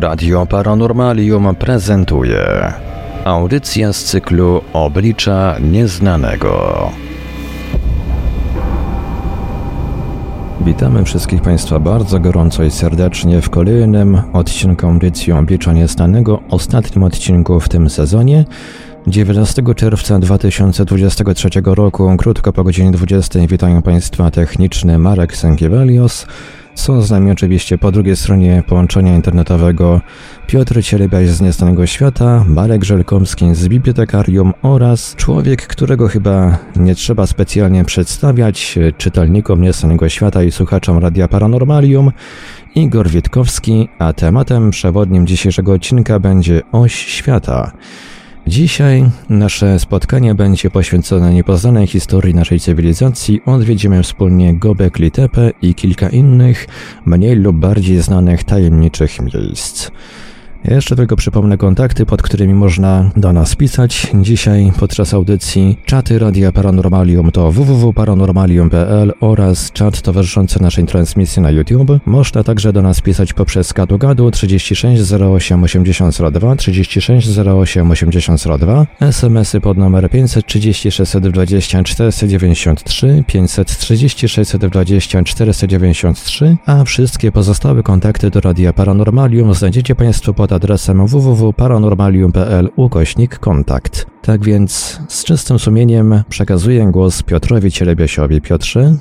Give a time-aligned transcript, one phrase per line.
[0.00, 2.72] Radio Paranormalium prezentuje
[3.24, 6.90] audycja z cyklu Oblicza Nieznanego.
[10.60, 17.60] Witamy wszystkich Państwa bardzo gorąco i serdecznie w kolejnym odcinku audycji Oblicza Nieznanego, ostatnim odcinku
[17.60, 18.44] w tym sezonie.
[19.06, 26.26] 19 czerwca 2023 roku, krótko po godzinie 20, witają Państwa techniczny Marek Sękiewelios.
[26.76, 30.00] Są z nami oczywiście po drugiej stronie połączenia internetowego
[30.46, 37.26] Piotr Cielebiaś z Niestanego Świata, Marek Żelkomski z Bibliotekarium oraz człowiek, którego chyba nie trzeba
[37.26, 42.12] specjalnie przedstawiać czytelnikom Niestanego Świata i słuchaczom Radia Paranormalium,
[42.74, 47.70] Igor Witkowski, a tematem przewodnim dzisiejszego odcinka będzie Oś Świata–
[48.46, 53.40] Dzisiaj nasze spotkanie będzie poświęcone niepoznanej historii naszej cywilizacji.
[53.46, 56.68] Odwiedzimy wspólnie Gobekli Tepe i kilka innych,
[57.06, 59.90] mniej lub bardziej znanych tajemniczych miejsc.
[60.70, 64.06] Jeszcze tylko przypomnę kontakty, pod którymi można do nas pisać.
[64.14, 71.90] Dzisiaj podczas audycji czaty Radia Paranormalium to www.paranormalium.pl oraz czat towarzyszący naszej transmisji na YouTube.
[72.06, 76.18] Można także do nas pisać poprzez gadu gadu 36 08 80
[76.58, 78.42] 36 08 80
[79.00, 88.72] SMS-y pod numer 530 620 493 530 620 493, a wszystkie pozostałe kontakty do Radia
[88.72, 94.06] Paranormalium znajdziecie Państwo pod adresem www.paranormalium.pl ukośnik kontakt.
[94.22, 98.40] Tak więc z czystym sumieniem przekazuję głos Piotrowi Cielebiasiowi.
[98.40, 98.94] Piotrze?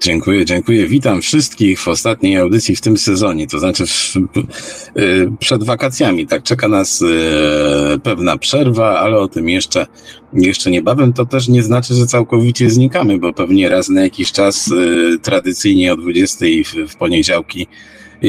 [0.00, 0.86] Dziękuję, dziękuję.
[0.86, 6.26] Witam wszystkich w ostatniej audycji w tym sezonie, to znaczy w, y, przed wakacjami.
[6.26, 7.06] Tak, czeka nas y,
[8.02, 9.86] pewna przerwa, ale o tym jeszcze,
[10.32, 11.12] jeszcze niebawem.
[11.12, 15.92] To też nie znaczy, że całkowicie znikamy, bo pewnie raz na jakiś czas y, tradycyjnie
[15.92, 17.66] o 20 w, w poniedziałki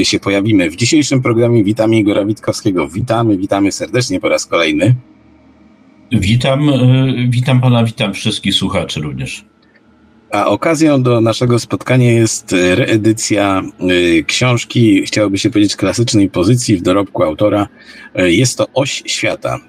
[0.03, 0.69] się pojawimy.
[0.69, 2.89] W dzisiejszym programie witamy Igora Witkowskiego.
[2.89, 4.95] Witamy, witamy serdecznie po raz kolejny.
[6.11, 6.75] Witam, e,
[7.29, 9.45] witam pana, witam wszystkich słuchaczy również.
[10.31, 16.81] A okazją do naszego spotkania jest reedycja e, książki, chciałoby się powiedzieć, klasycznej pozycji w
[16.81, 17.67] dorobku autora.
[18.15, 19.59] E, jest to Oś Świata.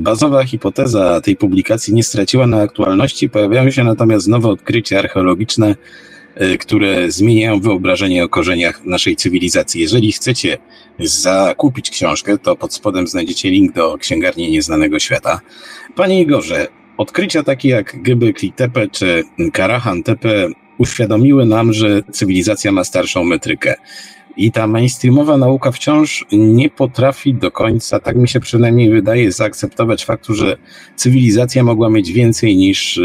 [0.00, 5.76] Bazowa hipoteza tej publikacji nie straciła na aktualności, pojawiają się natomiast nowe odkrycia archeologiczne,
[6.60, 9.80] które zmieniają wyobrażenie o korzeniach naszej cywilizacji.
[9.80, 10.58] Jeżeli chcecie
[10.98, 15.40] zakupić książkę, to pod spodem znajdziecie link do Księgarni Nieznanego Świata.
[15.96, 20.48] Panie Igorze, odkrycia takie jak Göbekli Tepe czy Karahan Tepe
[20.78, 23.74] uświadomiły nam, że cywilizacja ma starszą metrykę.
[24.36, 30.04] I ta mainstreamowa nauka wciąż nie potrafi do końca, tak mi się przynajmniej wydaje, zaakceptować
[30.04, 30.56] faktu, że
[30.96, 33.02] cywilizacja mogła mieć więcej niż e,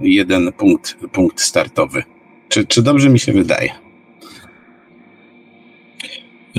[0.00, 2.02] jeden punkt, punkt startowy.
[2.50, 3.70] Czy, czy dobrze mi się wydaje?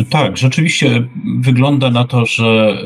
[0.09, 1.07] Tak, rzeczywiście
[1.39, 2.77] wygląda na to, że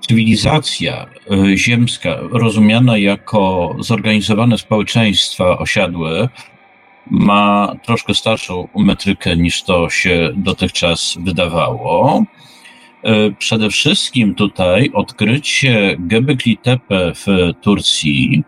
[0.00, 6.28] cywilizacja y, ziemska, rozumiana jako zorganizowane społeczeństwa osiadłe,
[7.10, 12.24] ma troszkę starszą metrykę niż to się dotychczas wydawało.
[13.04, 17.26] Y, przede wszystkim tutaj odkrycie Göbekli Tepe w
[17.60, 18.44] Turcji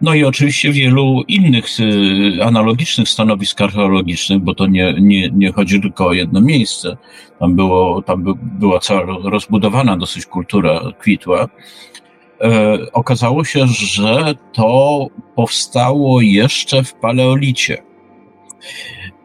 [0.00, 5.80] no i oczywiście wielu innych y, analogicznych stanowisk archeologicznych, bo to nie, nie, nie chodzi
[5.80, 6.96] tylko o jedno miejsce.
[7.38, 11.48] Tam, było, tam by, była cała rozbudowana dosyć kultura, kwitła.
[12.40, 17.82] E, okazało się, że to powstało jeszcze w paleolicie.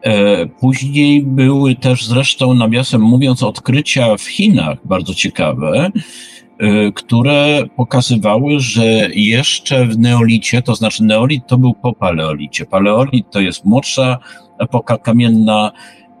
[0.02, 5.90] E, później były też zresztą, nawiasem mówiąc, odkrycia w Chinach bardzo ciekawe,
[6.94, 12.66] które pokazywały, że jeszcze w neolicie, to znaczy neolit to był po paleolicie.
[12.66, 14.18] Paleolit to jest młodsza
[14.58, 15.72] epoka kamienna,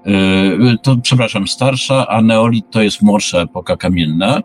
[0.06, 4.38] y, to przepraszam, starsza, a neolit to jest młodsza epoka kamienna.
[4.38, 4.42] Y,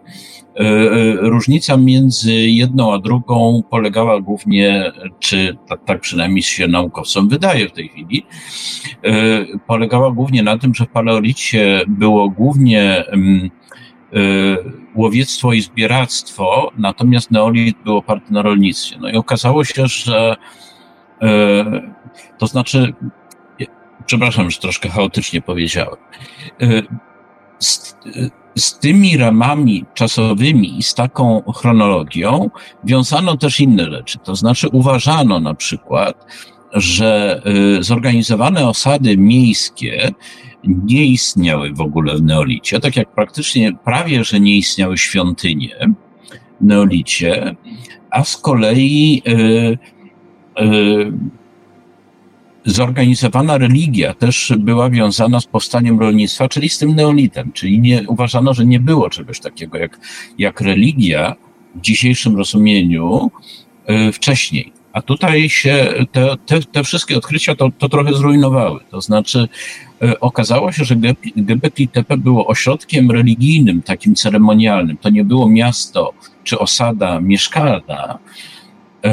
[1.21, 7.71] różnica między jedną a drugą polegała głównie, czy tak, tak przynajmniej się naukowcom wydaje w
[7.71, 8.25] tej chwili,
[9.67, 13.49] polegała głównie na tym, że w paleolicie było głównie mm,
[14.95, 18.97] łowiectwo i zbieractwo, natomiast neolit był oparty na rolnictwie.
[19.01, 20.35] No i okazało się, że
[21.23, 21.27] y,
[22.37, 22.93] to znaczy,
[24.05, 25.95] przepraszam, że troszkę chaotycznie powiedziałem,
[26.61, 26.83] y,
[27.59, 27.97] z,
[28.55, 32.49] z tymi ramami czasowymi i z taką chronologią
[32.83, 34.19] wiązano też inne rzeczy.
[34.23, 36.25] To znaczy uważano na przykład,
[36.73, 37.41] że
[37.79, 40.11] zorganizowane osady miejskie
[40.63, 45.75] nie istniały w ogóle w neolicie, tak jak praktycznie prawie, że nie istniały świątynie
[46.61, 47.55] w neolicie,
[48.11, 49.77] a z kolei yy,
[50.59, 51.13] yy,
[52.65, 58.53] zorganizowana religia też była wiązana z powstaniem rolnictwa, czyli z tym neolitem, czyli nie, uważano,
[58.53, 59.99] że nie było czegoś takiego jak,
[60.37, 61.35] jak religia
[61.75, 63.31] w dzisiejszym rozumieniu
[63.89, 64.78] y, wcześniej.
[64.93, 68.79] A tutaj się te, te, te wszystkie odkrycia to, to trochę zrujnowały.
[68.91, 69.47] To znaczy,
[70.03, 70.95] y, okazało się, że
[71.35, 74.97] Göbekli Tepe było ośrodkiem religijnym, takim ceremonialnym.
[74.97, 76.13] To nie było miasto
[76.43, 78.19] czy osada mieszkalna,
[79.05, 79.11] E,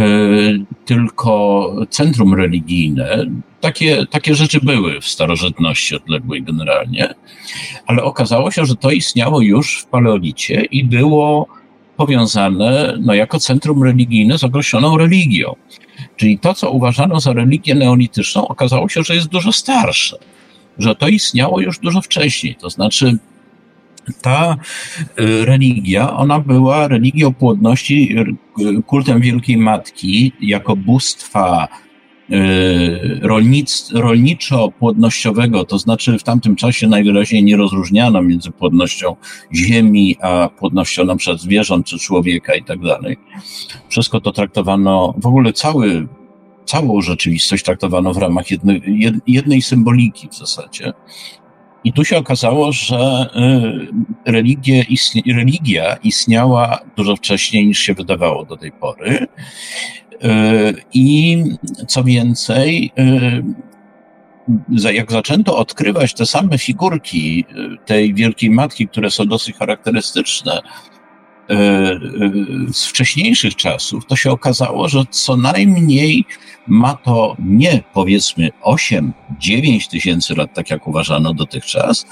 [0.84, 3.26] tylko centrum religijne.
[3.60, 7.14] Takie, takie rzeczy były w starożytności odległej generalnie,
[7.86, 11.48] ale okazało się, że to istniało już w paleolicie i było
[11.96, 15.56] powiązane no, jako centrum religijne z określoną religią.
[16.16, 20.16] Czyli to, co uważano za religię neolityczną, okazało się, że jest dużo starsze,
[20.78, 22.54] że to istniało już dużo wcześniej.
[22.54, 23.18] To znaczy,
[24.22, 24.56] ta
[25.20, 28.16] y, religia, ona była religią płodności,
[28.78, 31.85] y, kultem Wielkiej Matki, jako bóstwa y,
[33.20, 39.16] rolnic, rolniczo-płodnościowego, to znaczy w tamtym czasie najwyraźniej nie rozróżniano między płodnością
[39.54, 43.16] ziemi, a płodnością na przykład zwierząt czy człowieka i tak dalej.
[43.88, 46.08] Wszystko to traktowano, w ogóle cały,
[46.64, 48.82] całą rzeczywistość traktowano w ramach jednej,
[49.26, 50.92] jednej symboliki w zasadzie.
[51.84, 53.28] I tu się okazało, że
[54.88, 59.26] istnie, religia istniała dużo wcześniej niż się wydawało do tej pory.
[60.24, 61.44] Y, I
[61.88, 62.92] co więcej,
[64.78, 67.44] y, jak zaczęto odkrywać te same figurki
[67.86, 70.62] tej Wielkiej Matki, które są dosyć charakterystyczne,
[71.50, 71.98] E, e,
[72.72, 76.24] z wcześniejszych czasów, to się okazało, że co najmniej
[76.66, 82.06] ma to nie powiedzmy 8-9 tysięcy lat, tak jak uważano dotychczas,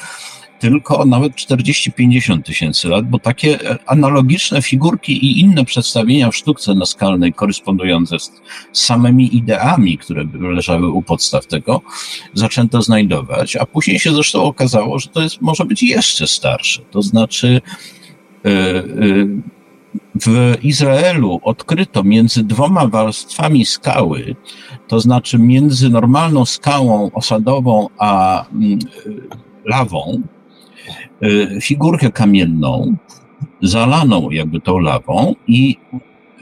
[0.65, 6.75] tylko nawet 40-50 tysięcy lat, bo takie e, analogiczne figurki i inne przedstawienia w sztuce
[6.75, 8.33] naskalnej korespondujące z
[8.73, 11.83] samymi ideami, które leżały u podstaw tego,
[12.35, 16.83] zaczęto znajdować, a później się zresztą okazało, że to jest, może być jeszcze starsze.
[16.91, 17.61] To znaczy,
[18.45, 18.85] E, e,
[20.15, 24.37] w Izraelu odkryto między dwoma warstwami skały,
[24.89, 28.79] to znaczy między normalną skałą osadową a mm,
[29.65, 30.23] lawą,
[31.61, 32.97] figurkę kamienną,
[33.63, 35.77] zalaną jakby tą lawą i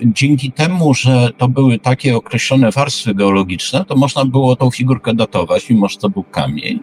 [0.05, 5.70] dzięki temu, że to były takie określone warstwy geologiczne, to można było tą figurkę datować,
[5.70, 6.81] mimo że to był kamień.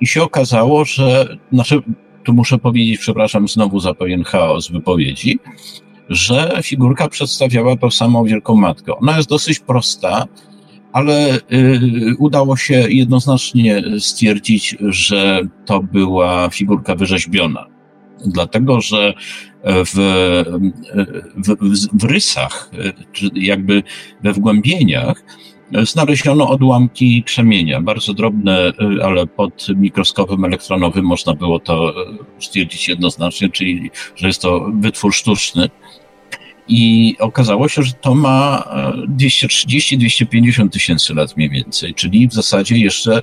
[0.00, 1.82] I się okazało, że, znaczy
[2.24, 5.38] tu muszę powiedzieć, przepraszam znowu za pewien chaos wypowiedzi,
[6.08, 8.96] że figurka przedstawiała tą samą Wielką Matkę.
[8.96, 10.26] Ona jest dosyć prosta,
[10.92, 11.40] ale y,
[12.18, 17.66] udało się jednoznacznie stwierdzić, że to była figurka wyrzeźbiona.
[18.26, 19.14] Dlatego, że
[19.64, 19.94] w,
[21.36, 21.56] w,
[21.92, 22.70] w rysach,
[23.34, 23.82] jakby
[24.22, 25.22] we wgłębieniach,
[25.82, 32.88] Znaleziono odłamki krzemienia, bardzo drobne, y, ale pod mikroskopem elektronowym można było to y, stwierdzić
[32.88, 35.70] jednoznacznie, czyli że jest to wytwór sztuczny.
[36.72, 38.64] I okazało się, że to ma
[39.08, 43.22] 230-250 y, tysięcy lat mniej więcej, czyli w zasadzie jeszcze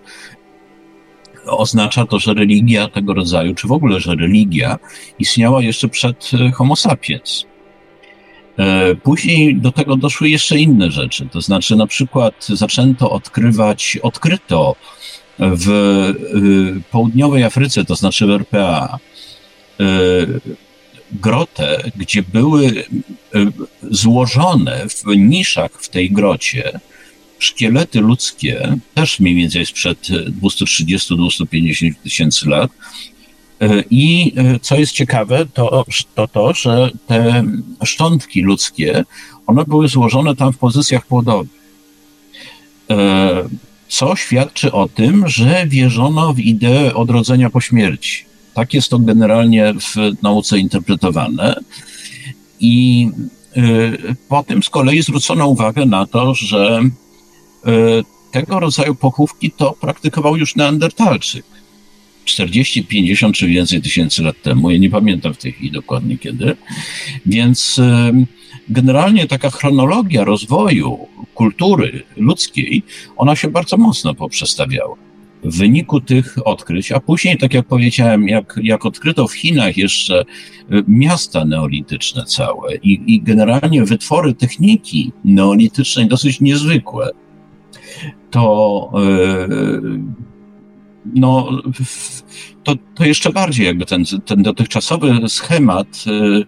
[1.46, 4.80] oznacza to, że religia tego rodzaju, czy w ogóle, że religia
[5.20, 7.46] istniała jeszcze przed Homo sapiens.
[8.58, 14.76] E, później do tego doszły jeszcze inne rzeczy, to znaczy na przykład zaczęto odkrywać, odkryto
[15.40, 15.68] w
[16.92, 19.00] południowej Afryce, to znaczy w RPA,
[21.12, 22.86] grotę, gdzie były y,
[23.92, 26.80] złożone w niszach w tej grocie
[27.40, 30.08] szkielety ludzkie, też mniej więcej sprzed
[30.42, 32.72] 230-250 tysięcy lat,
[33.62, 35.86] E, I co jest ciekawe, to,
[36.16, 37.44] to to, że te
[37.84, 39.06] szczątki ludzkie,
[39.48, 41.58] one były złożone tam w pozycjach płodowych.
[43.88, 48.27] Co świadczy o tym, że wierzono w ideę odrodzenia po śmierci.
[48.58, 51.56] Tak jest to generalnie w nauce interpretowane.
[52.60, 53.10] I
[54.30, 56.82] po tym z kolei zwrócono uwagę na to, że
[58.32, 61.46] tego rodzaju pochówki to praktykował już Neandertalczyk
[62.26, 64.72] 40, 50 czy więcej tysięcy lat temu.
[64.72, 66.58] Ja nie pamiętam w tej chwili dokładnie kiedy.
[67.26, 67.82] Więc
[68.70, 72.84] generalnie taka chronologia rozwoju kultury ludzkiej,
[73.18, 75.07] ona się bardzo mocno poprzestawiała.
[75.44, 80.22] W wyniku tych odkryć, a później, tak jak powiedziałem, jak, jak odkryto w Chinach jeszcze
[80.22, 87.10] y, miasta neolityczne całe i, i generalnie wytwory techniki neolitycznej dosyć niezwykłe,
[88.32, 90.00] to yy,
[91.16, 91.50] no,
[92.64, 96.46] to, to jeszcze bardziej jakby ten, ten dotychczasowy schemat y,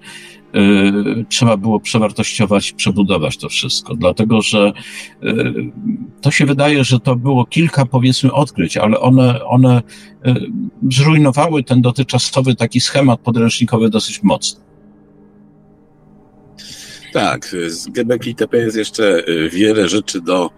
[1.29, 4.71] trzeba było przewartościować, przebudować to wszystko, dlatego że
[5.23, 5.53] y,
[6.21, 9.81] to się wydaje, że to było kilka powiedzmy odkryć, ale one, one
[10.27, 10.33] y,
[10.91, 14.61] zrujnowały ten dotychczasowy taki schemat podręcznikowy dosyć mocno.
[17.13, 20.49] Tak, z Gebek TP jest jeszcze wiele rzeczy do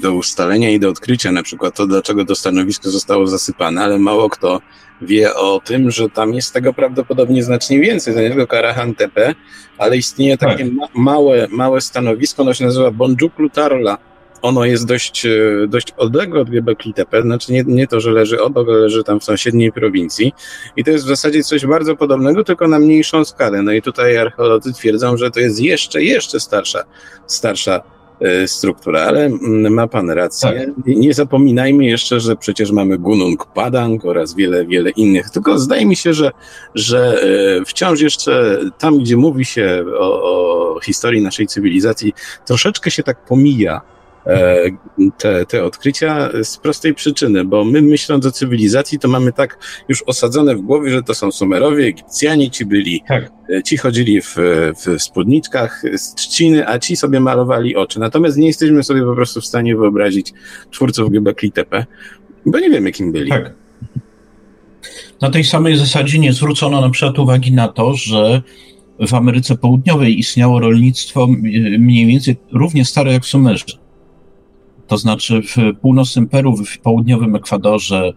[0.00, 4.30] do ustalenia i do odkrycia, na przykład to, dlaczego to stanowisko zostało zasypane, ale mało
[4.30, 4.60] kto
[5.02, 8.14] wie o tym, że tam jest tego prawdopodobnie znacznie więcej.
[8.14, 9.34] To nie tylko Karahan TP,
[9.78, 10.50] ale istnieje tak.
[10.50, 13.98] takie ma małe, małe stanowisko, ono się nazywa Bonjuklu Tarla.
[14.42, 15.30] Ono jest dość, e,
[15.68, 19.20] dość odległe od Göbekli Tepe, znaczy nie, nie to, że leży obok, ale leży tam
[19.20, 20.32] w sąsiedniej prowincji.
[20.76, 23.62] I to jest w zasadzie coś bardzo podobnego, tylko na mniejszą skalę.
[23.62, 26.84] No i tutaj archeolodzy twierdzą, że to jest jeszcze, jeszcze starsza,
[27.26, 27.99] starsza E,
[28.46, 30.50] struktura, ale mm, ma pan rację.
[30.50, 30.86] Tak.
[30.86, 35.30] Nie zapominajmy jeszcze, że przecież mamy Gunung Padang oraz wiele, wiele innych.
[35.30, 36.30] Tylko zdaje mi się, że,
[36.74, 42.12] że e, wciąż jeszcze tam, gdzie mówi się o, o historii naszej cywilizacji,
[42.46, 43.99] troszeczkę się tak pomija E,
[45.18, 49.58] te, te odkrycia z prostej przyczyny, bo my myśląc o cywilizacji, to mamy tak
[49.88, 53.32] już osadzone w głowie, że to są Sumerowie, Egipcjanie, ci byli, tak.
[53.54, 54.36] E, ci chodzili w,
[54.86, 58.00] w spódniczkach z trzciny, a ci sobie malowali oczy.
[58.00, 60.32] Natomiast nie jesteśmy sobie po prostu w stanie wyobrazić
[60.70, 61.86] twórców Göbekli Tepe,
[62.46, 63.30] bo nie wiemy, kim byli.
[63.30, 63.54] Tak.
[65.20, 68.42] Na tej samej zasadzie nie zwrócono na przykład uwagi na to, że
[69.08, 71.26] w Ameryce Południowej istniało rolnictwo
[71.78, 73.79] mniej więcej równie stare jak Sumerze.
[74.90, 78.12] To znaczy w północnym Peru, w południowym Ekwadorze,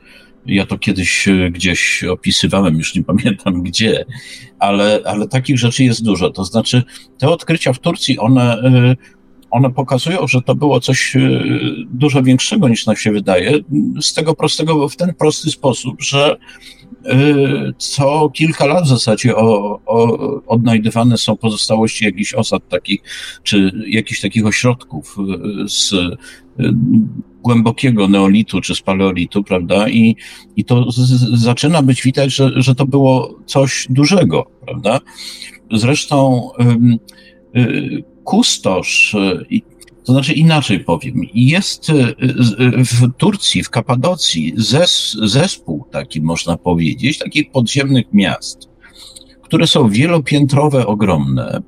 [0.45, 4.05] ja to kiedyś e, gdzieś opisywałem, już nie pamiętam gdzie,
[4.59, 6.29] ale, ale takich rzeczy jest dużo.
[6.29, 6.83] To znaczy,
[7.17, 8.95] te odkrycia w Turcji, one, e,
[9.51, 11.19] one pokazują, że to było coś e,
[11.91, 13.59] dużo większego niż nam się wydaje,
[14.01, 16.37] z tego prostego, w ten prosty sposób, że
[17.77, 23.01] co kilka lat w zasadzie o, o, odnajdywane są pozostałości jakichś osad takich,
[23.43, 25.17] czy jakichś takich ośrodków
[25.67, 25.93] z
[27.41, 29.89] głębokiego neolitu czy z paleolitu, prawda?
[29.89, 30.15] I,
[30.55, 30.99] i to z,
[31.39, 34.99] zaczyna być widać, że, że to było coś dużego, prawda?
[35.71, 36.49] Zresztą
[38.23, 39.15] kustosz
[40.03, 42.13] to znaczy inaczej powiem, jest e, e,
[42.85, 48.69] w Turcji, w Kapadocji zes, zespół taki można powiedzieć, takich podziemnych miast,
[49.41, 51.61] które są wielopiętrowe, ogromne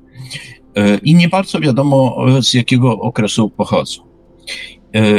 [0.75, 4.01] e, i nie bardzo wiadomo z jakiego okresu pochodzą.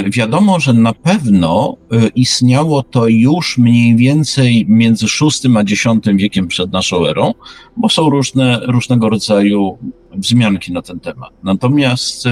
[0.06, 1.76] Wiadomo, że na pewno
[2.14, 7.34] istniało to już mniej więcej między VI a X wiekiem przed naszą erą,
[7.76, 9.78] bo są różne, różnego rodzaju
[10.14, 11.32] wzmianki na ten temat.
[11.42, 12.28] Natomiast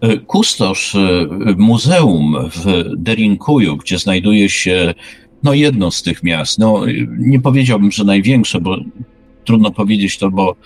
[0.00, 1.26] E, kustosz e,
[1.56, 4.94] muzeum w Derinkuju, gdzie znajduje się
[5.42, 6.82] no, jedno z tych miast, no,
[7.18, 8.76] nie powiedziałbym, że największe, bo
[9.44, 10.56] trudno powiedzieć to, bo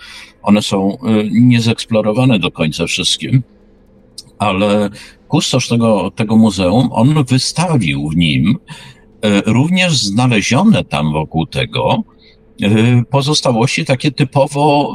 [0.43, 3.43] one są e, niezeksplorowane do końca wszystkim,
[4.39, 4.89] ale
[5.31, 8.55] kustosz tego, tego muzeum, on wystawił w nim
[9.45, 12.03] również znalezione tam wokół tego
[12.63, 14.93] Y, pozostałości takie typowo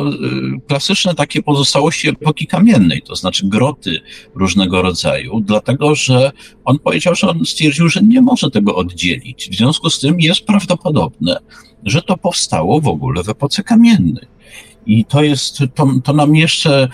[0.57, 4.01] y, klasyczne, takie pozostałości epoki kamiennej, to znaczy groty
[4.35, 6.33] różnego rodzaju, dlatego że
[6.65, 9.49] on powiedział, że on stwierdził, że nie może tego oddzielić.
[9.53, 11.37] W związku z tym jest prawdopodobne,
[11.85, 14.27] że to powstało w ogóle w epoce kamiennej.
[14.87, 16.89] I to jest, to, to nam jeszcze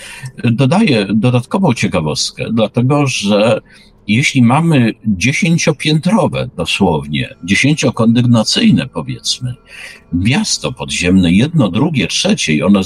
[0.45, 3.61] dodaje dodatkową ciekawostkę, dlatego że
[4.09, 9.55] jeśli mamy dziesięciopiętrowe dosłownie, dziesięciokondygnacyjne powiedzmy,
[10.13, 12.83] miasto podziemne, jedno, drugie, trzecie i ono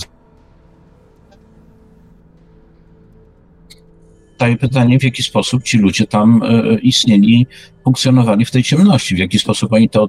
[4.37, 7.47] Staje pytanie, w jaki sposób ci ludzie tam e, istnieli,
[7.85, 10.09] funkcjonowali w tej ciemności, w jaki sposób oni to e,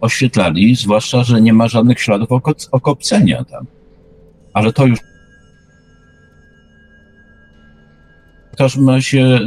[0.00, 2.28] oświetlali, zwłaszcza, że nie ma żadnych śladów
[2.70, 3.66] okopcenia tam.
[4.52, 4.98] Ale to już
[8.52, 9.40] W każdym razie y,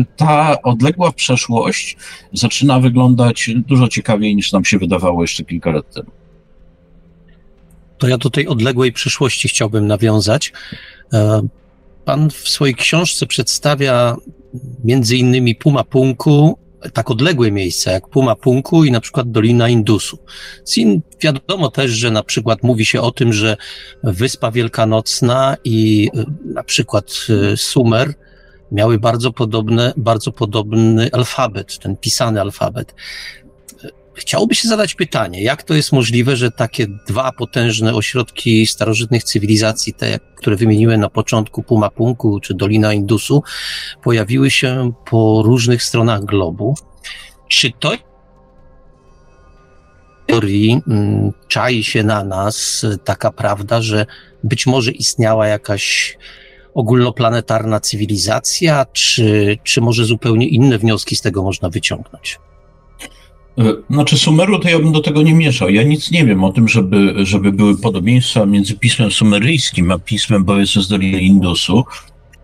[0.00, 1.96] y, ta odległa przeszłość
[2.32, 6.10] zaczyna wyglądać dużo ciekawiej niż nam się wydawało jeszcze kilka lat temu.
[7.98, 10.52] To ja do tej odległej przyszłości chciałbym nawiązać.
[11.12, 11.48] E,
[12.04, 14.16] pan w swojej książce przedstawia
[14.84, 16.58] między innymi Pumapunku,
[16.92, 20.18] tak odległe miejsca jak Pumapunku i na przykład Dolina Indusu.
[20.64, 23.56] Sin wiadomo też, że na przykład mówi się o tym, że
[24.02, 27.06] Wyspa Wielkanocna i e, na przykład
[27.52, 28.14] e, Sumer
[28.72, 32.94] miały bardzo podobne, bardzo podobny alfabet, ten pisany alfabet.
[34.16, 39.94] Chciałoby się zadać pytanie, jak to jest możliwe, że takie dwa potężne ośrodki starożytnych cywilizacji,
[39.94, 43.42] te, które wymieniłem na początku, Pumapunku czy Dolina Indusu,
[44.02, 46.74] pojawiły się po różnych stronach globu?
[47.48, 47.92] Czy to
[50.26, 54.06] teorii mm, czai się na nas taka prawda, że
[54.44, 56.16] być może istniała jakaś
[56.74, 62.38] ogólnoplanetarna cywilizacja, czy, czy może zupełnie inne wnioski z tego można wyciągnąć?
[63.58, 65.68] E, znaczy Sumeru to ja bym do tego nie mieszał.
[65.68, 70.44] Ja nic nie wiem o tym, żeby, żeby były podobieństwa między pismem sumeryjskim a pismem
[70.44, 71.84] powiedzmy z Doliny Indusu.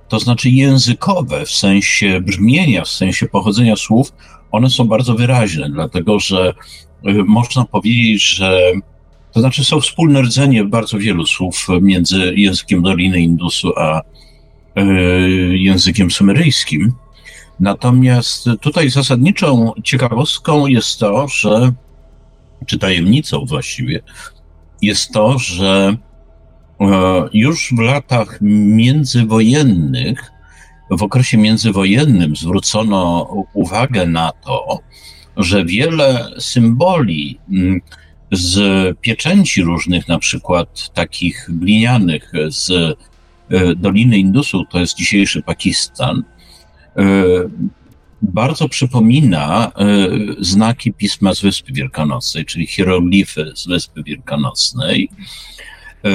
[0.09, 4.13] To znaczy językowe w sensie brzmienia, w sensie pochodzenia słów,
[4.51, 6.55] one są bardzo wyraźne, dlatego że
[7.05, 8.73] e, można powiedzieć, że
[9.33, 14.01] to znaczy są wspólne rdzenie bardzo wielu słów między językiem Doliny Indusu a
[14.77, 14.85] e,
[15.51, 16.93] językiem sumeryjskim.
[17.63, 21.73] Natomiast tutaj zasadniczą ciekawostką jest to, że,
[22.67, 24.01] czy tajemnicą właściwie,
[24.83, 25.97] jest to, że
[26.81, 26.85] e,
[27.33, 30.33] już w latach międzywojennych,
[30.91, 34.79] w okresie międzywojennym zwrócono uwagę na to,
[35.37, 37.81] że wiele symboli mm,
[38.33, 38.59] z
[39.01, 46.23] pieczęci różnych, na przykład takich glinianych z e, Doliny Indusu, to jest dzisiejszy Pakistan,
[48.23, 50.09] bardzo przypomina e,
[50.39, 55.09] znaki pisma z Wyspy Wielkanocnej, czyli hieroglify z Wyspy Wielkanocnej.
[56.05, 56.11] E,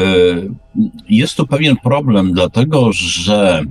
[1.09, 3.63] jest to pewien problem, dlatego że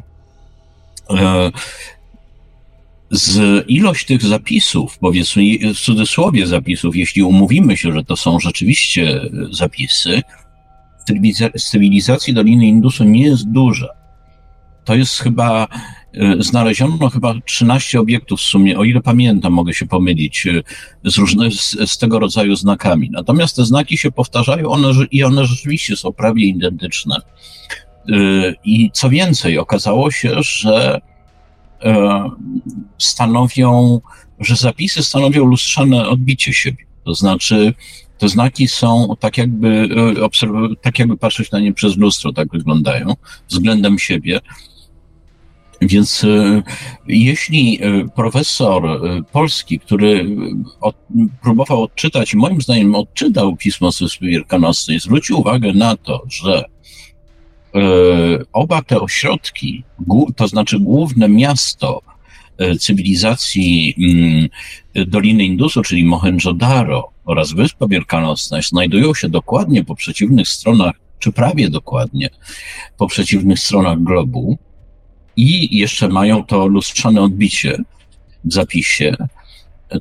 [3.10, 5.42] z ilość tych zapisów, powiedzmy
[5.74, 9.20] w cudzysłowie zapisów, jeśli umówimy się, że to są rzeczywiście
[9.50, 10.22] zapisy,
[11.56, 13.88] cywilizacji Doliny Indusu nie jest duża.
[14.84, 15.68] To jest chyba
[16.05, 16.05] E,
[16.38, 20.62] znaleziono chyba 13 obiektów w sumie, o ile pamiętam, mogę się pomylić, e,
[21.10, 23.10] z, różne, z, z tego rodzaju znakami.
[23.10, 27.16] Natomiast te znaki się powtarzają one, i one rzeczywiście są prawie identyczne.
[28.08, 28.18] E,
[28.64, 31.00] I co więcej, okazało się, że
[32.98, 34.00] stanowią,
[34.40, 36.84] że zapisy stanowią lustrzane odbicie siebie.
[37.04, 37.74] To znaczy,
[38.18, 39.88] te znaki są tak jakby,
[40.82, 43.14] tak jakby patrzeć na nie przez lustro, tak wyglądają,
[43.48, 44.40] względem siebie.
[45.80, 46.62] Więc e,
[47.06, 50.36] jeśli e, profesor e, polski, który
[50.80, 50.96] od,
[51.42, 56.64] próbował odczytać, moim zdaniem odczytał pismo z Wyspy Wielkanocnej, zwrócił uwagę na to, że
[58.52, 59.84] oba te ośrodki,
[60.36, 62.02] to znaczy główne miasto
[62.80, 64.48] cywilizacji mm,
[65.10, 71.70] Doliny Indusu, czyli Mohenjo-Daro oraz Wyspa Wielkanocna, znajdują się dokładnie po przeciwnych stronach, czy prawie
[71.70, 72.30] dokładnie
[72.96, 74.58] po przeciwnych stronach globu,
[75.36, 77.78] i jeszcze mają to lustrzane odbicie
[78.44, 79.16] w zapisie,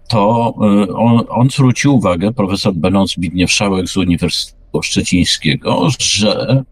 [0.08, 6.64] to e, on, on zwrócił uwagę, profesor Benon Zbigniew Szałek z Uniwersytetu Szczecińskiego, że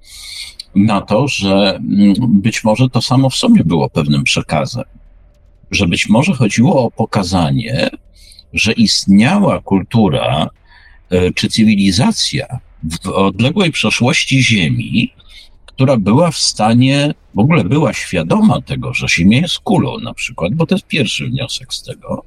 [0.75, 4.83] na to, że mm, być może to samo w sobie było pewnym przekazem.
[5.71, 7.89] Że być może chodziło o pokazanie,
[8.53, 10.49] że istniała kultura
[11.09, 15.13] e, czy cywilizacja w odległej przeszłości Ziemi,
[15.75, 20.53] która była w stanie, w ogóle była świadoma tego, że Ziemia jest kulą na przykład,
[20.53, 22.25] bo to jest pierwszy wniosek z tego.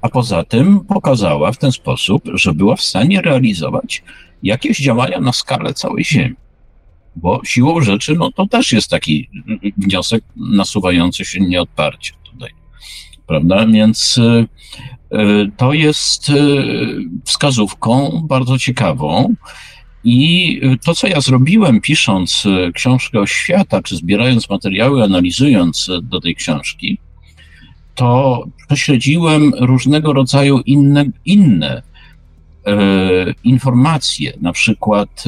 [0.00, 4.02] A poza tym pokazała w ten sposób, że była w stanie realizować
[4.42, 6.34] jakieś działania na skalę całej Ziemi.
[7.16, 9.28] Bo siłą rzeczy, no to też jest taki
[9.76, 12.50] wniosek nasuwający się nieodparcie tutaj.
[13.26, 13.66] Prawda?
[13.66, 14.46] Więc y,
[15.56, 16.34] to jest y,
[17.24, 19.34] wskazówką bardzo ciekawą.
[20.08, 25.88] I y, to, co ja zrobiłem, pisząc y, książkę o świata, czy zbierając materiały, analizując
[25.88, 26.98] y, do tej książki,
[27.94, 31.82] to prześledziłem różnego rodzaju inne, inne
[32.66, 32.76] e,
[33.44, 35.24] informacje, na przykład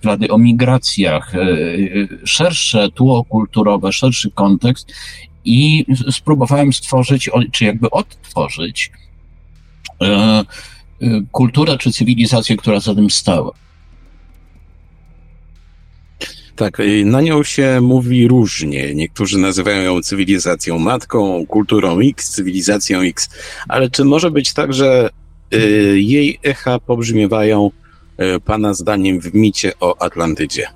[0.00, 1.38] ślady o migracjach, e,
[2.24, 4.92] szersze tło kulturowe, szerszy kontekst
[5.44, 8.92] i spróbowałem stworzyć, czy jakby odtworzyć
[10.02, 10.44] e,
[11.32, 13.52] kulturę czy cywilizację, która za tym stała.
[16.56, 18.94] Tak, na nią się mówi różnie.
[18.94, 23.30] Niektórzy nazywają ją cywilizacją matką, kulturą X, cywilizacją X,
[23.68, 25.10] ale czy może być tak, że
[25.54, 27.70] y, jej echa pobrzmiewają
[28.36, 30.66] y, Pana zdaniem w micie o Atlantydzie?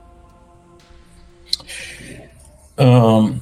[2.76, 3.40] Um,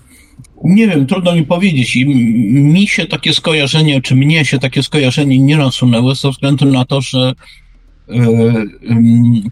[0.65, 1.97] nie wiem, trudno mi powiedzieć.
[1.97, 2.07] I
[2.55, 7.01] mi się takie skojarzenie, czy mnie się takie skojarzenie nie nasunęło ze względu na to,
[7.01, 7.35] że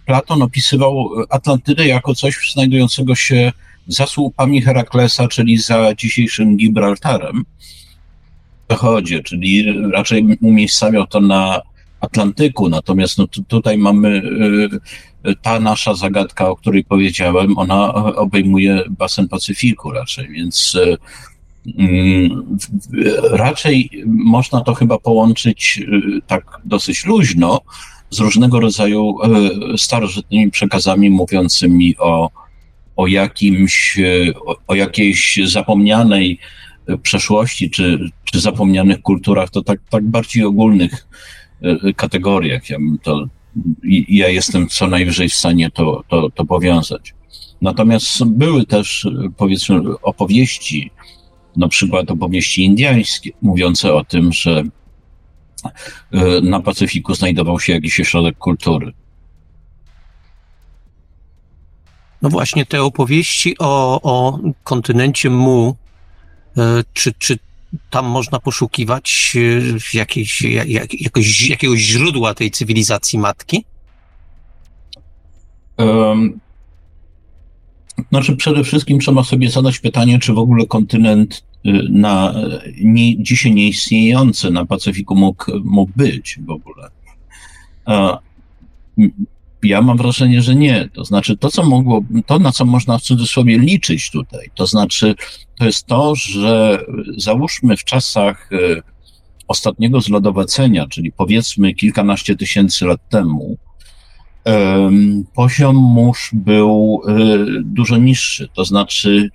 [0.07, 3.53] Platon opisywał Atlantydę jako coś znajdującego się
[3.87, 7.45] za słupami Heraklesa, czyli za dzisiejszym Gibraltarem.
[8.69, 11.61] W zachodzie, czyli raczej umiejscawiał to na
[12.01, 14.23] Atlantyku, natomiast no, tutaj mamy
[15.25, 20.97] e, ta nasza zagadka, o której powiedziałem, ona obejmuje basen Pacyfiku raczej, więc e,
[23.31, 25.83] raczej można to chyba połączyć
[26.27, 27.61] tak dosyć luźno,
[28.11, 29.17] z różnego rodzaju
[29.77, 32.31] starożytnymi przekazami mówiącymi o,
[32.97, 34.01] o jakimś,
[34.47, 36.39] o, o jakiejś zapomnianej
[37.03, 41.07] przeszłości, czy, czy zapomnianych kulturach, to tak, tak bardziej ogólnych
[41.97, 42.71] kategoriach.
[42.71, 43.29] Ja, to,
[44.09, 47.15] ja jestem co najwyżej w stanie to, to, to powiązać.
[47.61, 50.91] Natomiast były też, powiedzmy, opowieści,
[51.57, 54.65] na przykład opowieści indyjskie, mówiące o tym, że e,
[56.43, 58.93] na Pacyfiku znajdował się jakiś ośrodek kultury.
[62.23, 65.77] No właśnie, te opowieści o, o kontynencie Mu,
[66.57, 67.39] e, czy, czy
[67.91, 69.37] tam można poszukiwać
[69.95, 73.65] e, jakiejś, jak, jakoś, jakiegoś źródła tej cywilizacji matki?
[75.79, 76.41] Um,
[78.11, 81.45] znaczy, przede wszystkim trzeba sobie zadać pytanie, czy w ogóle kontynent
[81.91, 82.35] na
[82.81, 86.91] nie, dzisiaj nieistniejący na Pacyfiku mógł, mógł być w ogóle.
[89.63, 90.89] Ja mam wrażenie, że nie.
[90.93, 95.15] To znaczy, to, co mogło, to, na co można w cudzysłowie liczyć tutaj, to znaczy,
[95.59, 96.85] to jest to, że
[97.17, 98.83] załóżmy w czasach y,
[99.49, 103.59] ostatniego zlodowacenia, czyli powiedzmy kilkanaście tysięcy lat temu,
[105.35, 107.03] poziom mórz był
[107.65, 109.31] dużo niższy, to znaczy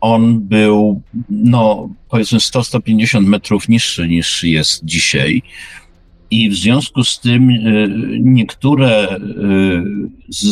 [0.00, 5.42] on był, no, powiedzmy 100-150 metrów niższy niż jest dzisiaj.
[6.30, 7.54] I w związku z tym e,
[8.20, 9.20] niektóre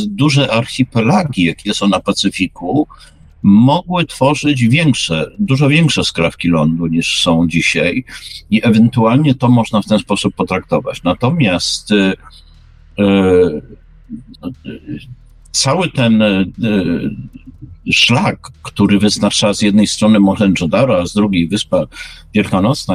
[0.07, 2.87] duże archipelagi, jakie są na Pacyfiku,
[3.43, 8.05] mogły tworzyć większe, dużo większe skrawki lądu niż są dzisiaj
[8.51, 11.03] i ewentualnie to można w ten sposób potraktować.
[11.03, 11.91] Natomiast
[15.53, 16.45] cały ten e,
[17.93, 21.85] szlak, który wyznacza z jednej strony Mohenjo-Daro, a z drugiej Wyspa
[22.35, 22.95] Wielkanocna,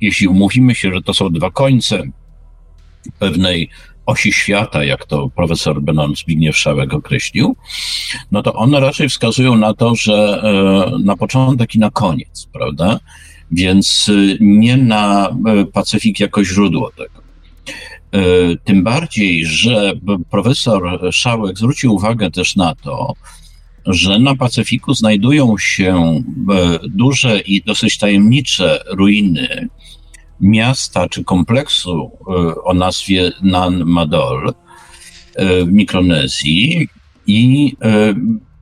[0.00, 2.02] jeśli umówimy się, że to są dwa końce
[3.18, 3.70] pewnej
[4.06, 7.56] osi świata, jak to profesor Benon Zbigniew Szałek określił,
[8.30, 13.00] no to one raczej wskazują na to, że e, na początek i na koniec, prawda?
[13.50, 14.10] Więc
[14.40, 15.36] nie na
[15.72, 17.25] Pacyfik jako źródło tego.
[18.12, 18.18] E,
[18.64, 19.92] tym bardziej, że
[20.30, 23.12] profesor Szałek zwrócił uwagę też na to,
[23.86, 29.68] że na Pacyfiku znajdują się e, duże i dosyć tajemnicze ruiny
[30.40, 34.54] miasta czy kompleksu e, o nazwie Nan Madol
[35.38, 36.88] w Mikronezji
[37.26, 37.76] i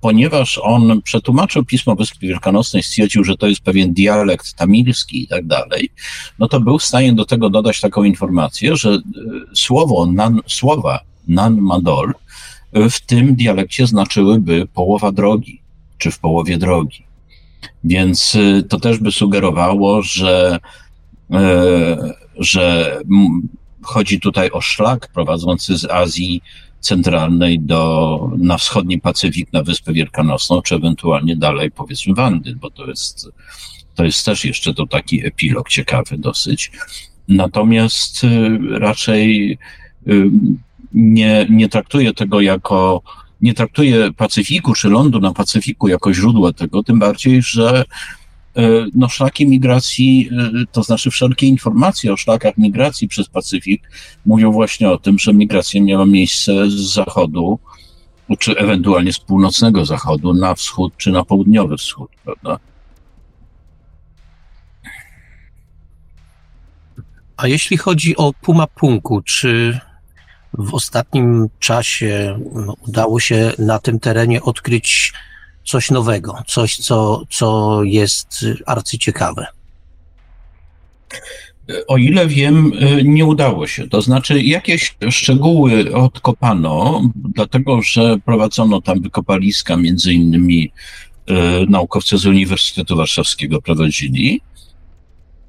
[0.05, 5.47] ponieważ on przetłumaczył Pismo Wyspy Wielkanocnej, stwierdził, że to jest pewien dialekt tamilski i tak
[5.47, 5.91] dalej,
[6.39, 9.01] no to był w stanie do tego dodać taką informację, że e,
[9.55, 12.15] słowo nan, słowa nan madol
[12.73, 15.61] e, w tym dialekcie znaczyłyby połowa drogi,
[15.99, 17.05] czy w połowie drogi.
[17.85, 20.59] Więc e, to też by sugerowało, że,
[22.39, 22.97] że
[23.83, 26.43] chodzi tutaj o szlak prowadzący z Azji
[26.85, 32.87] centralnej do, na wschodni Pacyfik, na Wyspę Wielkanocną, czy ewentualnie dalej powiedzmy Wandy, bo to
[32.87, 33.29] jest,
[33.95, 36.73] to jest też jeszcze to taki epilog ciekawy dosyć.
[37.29, 39.59] Natomiast y, raczej
[40.09, 40.31] y,
[40.95, 43.03] nie, nie traktuję tego jako,
[43.41, 47.85] nie traktuję Pacyfiku czy lądu na Pacyfiku jako źródła tego, tym bardziej, że
[48.95, 53.91] no, szlaki migracji, e, to znaczy wszelkie informacje o szlakach migracji przez Pacyfik
[54.27, 57.59] mówią właśnie o tym, że migracja miała miejsce z zachodu,
[58.39, 62.59] czy ewentualnie z północnego zachodu na wschód, czy na południowy wschód, prawda?
[67.37, 69.81] A jeśli chodzi o Pumapunku, czy
[70.59, 75.13] w ostatnim czasie no, udało się na tym terenie odkryć
[75.65, 79.47] coś nowego, coś, co, co jest arcyciekawe.
[81.87, 82.73] O ile wiem,
[83.05, 83.89] nie udało się.
[83.89, 90.71] To znaczy, jakieś szczegóły odkopano, dlatego że prowadzono tam wykopaliska, między innymi
[91.27, 91.35] e,
[91.67, 94.41] naukowcy z Uniwersytetu Warszawskiego prowadzili,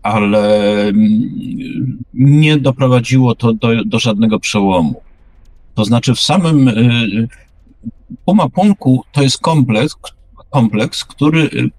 [0.03, 5.01] ale mm, nie doprowadziło to do, do żadnego przełomu.
[5.75, 6.69] To znaczy, w samym
[8.11, 9.95] e, Pumapunku to jest kompleks,
[10.49, 11.69] kompleks, który y,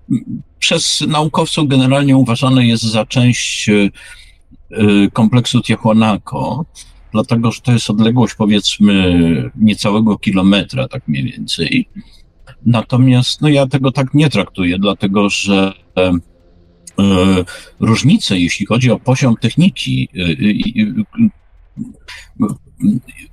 [0.59, 3.91] przez naukowców generalnie uważany jest za część y,
[4.73, 6.65] y, kompleksu Tiahuanaco,
[7.13, 11.89] dlatego że to jest odległość powiedzmy niecałego kilometra, tak mniej więcej.
[12.67, 16.13] Natomiast no ja tego tak nie traktuję, dlatego że e,
[17.81, 20.09] różnice, jeśli chodzi o poziom techniki,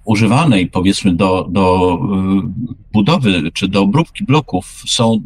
[0.06, 1.96] używanej powiedzmy do, do
[2.46, 5.22] y, budowy czy do obróbki bloków są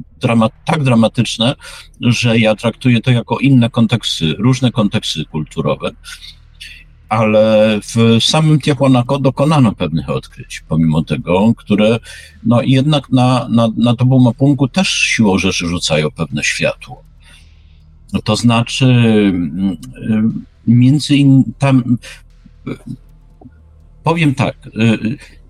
[0.66, 1.56] tak dramatyczne,
[2.02, 5.92] że ja traktuję to jako inne konteksty, różne konteksty kulturowe.
[7.10, 12.00] ale w samym Tiahuanaco dokonano pewnych odkryć, pomimo tego, które
[12.44, 17.04] no jednak na, na, na Tobumapungu też siłą rzeczy rzucają pewne światło.
[18.24, 19.78] To znaczy, mm,
[20.68, 21.98] między innymi tam,
[24.08, 24.56] powiem tak,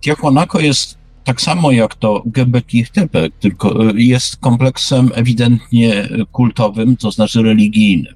[0.01, 7.43] Tiahuanaco jest tak samo jak to Göbekli Tepe, tylko jest kompleksem ewidentnie kultowym, to znaczy
[7.43, 8.13] religijnym.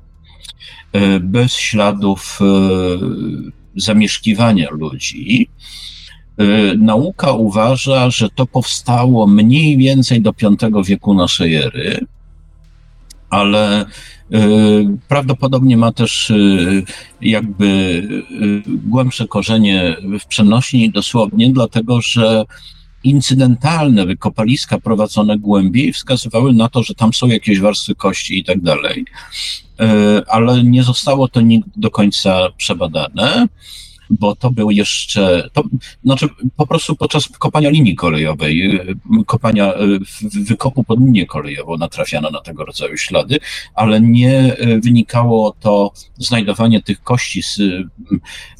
[1.21, 2.39] Bez śladów
[3.75, 5.49] zamieszkiwania ludzi.
[6.77, 12.05] Nauka uważa, że to powstało mniej więcej do V wieku naszej ery,
[13.31, 13.85] ale
[15.07, 16.33] prawdopodobnie ma też
[17.21, 18.07] jakby
[18.67, 22.45] głębsze korzenie w przenośni dosłownie, dlatego że
[23.03, 28.61] incydentalne wykopaliska prowadzone głębiej wskazywały na to, że tam są jakieś warstwy kości i tak
[28.61, 29.05] dalej.
[30.27, 33.47] Ale nie zostało to nigdy do końca przebadane,
[34.11, 35.63] bo to był jeszcze, to
[36.03, 38.85] znaczy po prostu podczas kopania linii kolejowej, e,
[39.25, 39.87] kopania e,
[40.21, 43.39] wykopu pod linię kolejową natrafiano na tego rodzaju ślady,
[43.75, 47.57] ale nie wynikało to, znajdowanie tych kości z,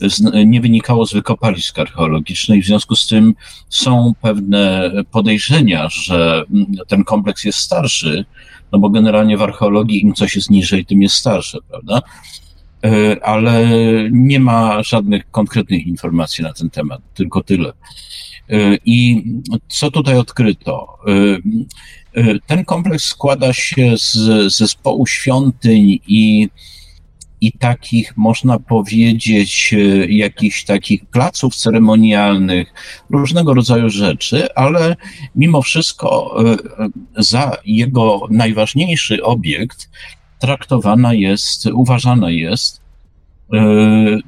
[0.02, 3.34] z, nie wynikało z wykopalisk archeologicznych, w związku z tym
[3.70, 6.44] są pewne podejrzenia, że
[6.88, 8.26] ten kompleks jest starszy,
[8.72, 12.02] no bo generalnie w archeologii im coś jest niżej, tym jest starsze, prawda?
[12.86, 13.68] E, ale
[14.12, 17.74] nie ma żadnych konkretnych informacji na ten temat, tylko tyle.
[18.50, 19.24] E, I
[19.68, 20.98] co tutaj odkryto?
[22.16, 24.16] E, ten kompleks składa się z
[24.54, 26.50] zespołu świątyń i
[27.44, 29.76] i takich, można powiedzieć,
[30.10, 32.74] jakichś takich placów ceremonialnych,
[33.10, 34.96] różnego rodzaju rzeczy, ale
[35.36, 36.36] mimo wszystko
[37.18, 39.90] za jego najważniejszy obiekt
[40.42, 42.82] traktowana jest, uważana jest,
[43.54, 43.60] e,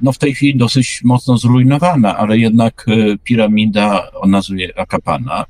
[0.02, 2.86] no w tej chwili dosyć mocno zrujnowana, ale jednak
[3.24, 5.44] piramida o nazwie Akapana,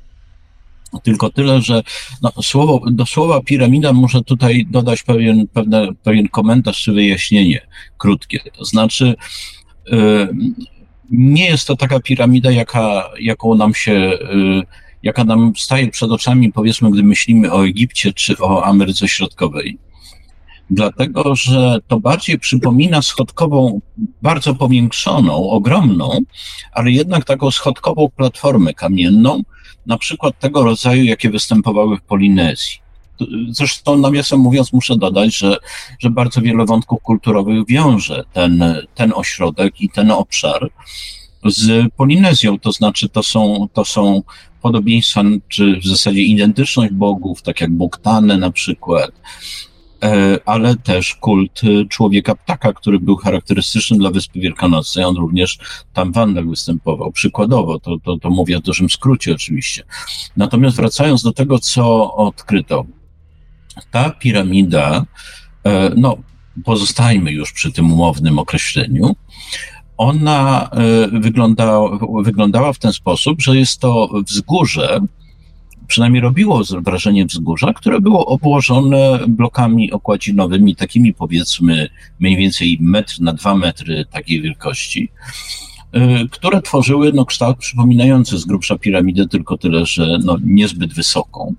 [1.03, 1.83] tylko tyle, że
[2.21, 7.61] no, słowo, do słowa piramida muszę tutaj dodać pewien, pewne, pewien komentarz czy wyjaśnienie
[7.97, 8.39] krótkie.
[8.57, 9.15] To znaczy,
[9.93, 10.27] y,
[11.11, 14.11] nie jest to taka piramida, jaka, jaką nam się,
[15.03, 19.77] jaka nam staje przed oczami, powiedzmy, gdy myślimy o Egipcie czy o Ameryce Środkowej.
[20.69, 23.81] Dlatego, że to bardziej przypomina schodkową,
[24.21, 26.19] bardzo powiększoną, ogromną,
[26.71, 29.41] ale jednak taką schodkową platformę kamienną,
[29.85, 32.85] na przykład tego rodzaju, jakie występowały w Polinezji.
[33.49, 35.57] Zresztą, nawiasem mówiąc, muszę dodać, że,
[35.99, 38.63] że bardzo wiele wątków kulturowych wiąże ten,
[38.95, 40.69] ten ośrodek i ten obszar
[41.45, 44.21] z Polinezją, to znaczy to są, to są
[44.61, 47.99] podobieństwa, czy w zasadzie identyczność bogów, tak jak Bóg
[48.37, 49.11] na przykład,
[50.45, 55.05] ale też kult e, człowieka ptaka, który był charakterystyczny dla Wyspy Wielkanocnej.
[55.05, 55.59] On również
[55.93, 57.11] tam w Andach występował.
[57.11, 59.83] Przykładowo, to, to, to mówię w dużym skrócie oczywiście.
[60.37, 62.85] Natomiast wracając do tego, co odkryto.
[63.91, 65.05] Ta piramida,
[65.65, 66.17] e, no
[66.63, 69.15] pozostajmy już przy tym umownym określeniu,
[69.97, 70.69] ona
[71.11, 74.99] wyglądała, wyglądała w ten sposób, że jest to wzgórze,
[75.87, 83.33] przynajmniej robiło wrażenie wzgórza, które było obłożone blokami okładzinowymi, takimi powiedzmy mniej więcej metr na
[83.33, 85.09] dwa metry takiej wielkości,
[85.95, 85.99] y,
[86.31, 91.53] które tworzyły no, kształt przypominający z grubsza piramidę, tylko tyle, że no, niezbyt wysoką.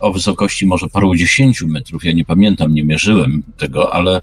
[0.00, 4.22] O wysokości może paru dziesięciu metrów, ja nie pamiętam, nie mierzyłem tego, ale y,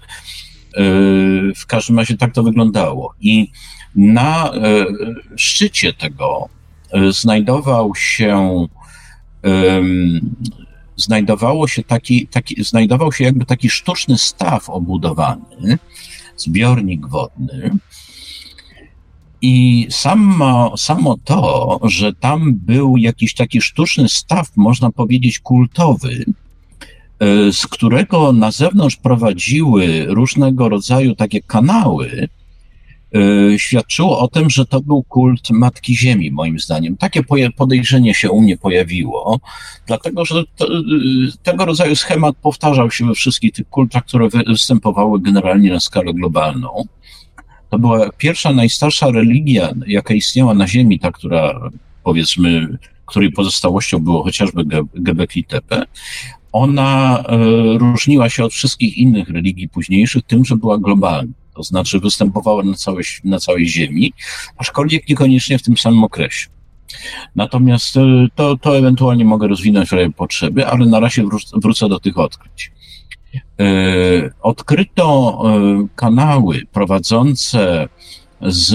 [1.56, 3.14] w każdym razie tak to wyglądało.
[3.20, 3.50] I
[3.94, 4.58] na y,
[5.36, 6.48] szczycie tego
[7.10, 8.66] znajdował się
[10.96, 15.78] znajdowało się taki, taki, znajdował się jakby taki sztuczny staw obudowany,
[16.36, 17.70] zbiornik wodny.
[19.42, 26.24] I samo, samo to, że tam był jakiś taki sztuczny staw, można powiedzieć, kultowy,
[27.18, 32.28] e, z którego na zewnątrz prowadziły różnego rodzaju takie kanały,
[33.56, 36.96] świadczyło o tym, że to był kult Matki Ziemi, moim zdaniem.
[36.96, 37.22] Takie
[37.56, 39.40] podejrzenie się u mnie pojawiło,
[39.86, 40.80] dlatego że to, y,
[41.42, 46.84] tego rodzaju schemat powtarzał się we wszystkich tych kultach, które występowały generalnie na skalę globalną.
[47.70, 51.70] To była pierwsza, najstarsza religia, jaka istniała na Ziemi, ta, która
[52.04, 55.82] powiedzmy, której pozostałością było chociażby Gebekli Tepe.
[56.52, 57.24] Ona
[57.74, 62.62] y, różniła się od wszystkich innych religii późniejszych tym, że była globalna to znaczy występowała
[62.62, 64.12] na całej, na całej Ziemi,
[64.56, 66.48] aczkolwiek niekoniecznie w tym samym okresie.
[67.36, 68.00] Natomiast e,
[68.34, 72.72] to, to ewentualnie mogę rozwinąć w razie potrzeby, ale na razie wrócę do tych odkryć.
[73.60, 73.64] E,
[74.42, 77.88] odkryto e, kanały prowadzące
[78.42, 78.70] z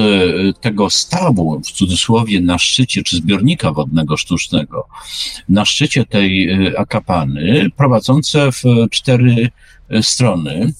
[0.61, 4.87] tego stawu, w cudzysłowie, na szczycie, czy zbiornika wodnego sztucznego,
[5.49, 9.49] na szczycie tej akapany, prowadzące w cztery
[10.01, 10.73] strony,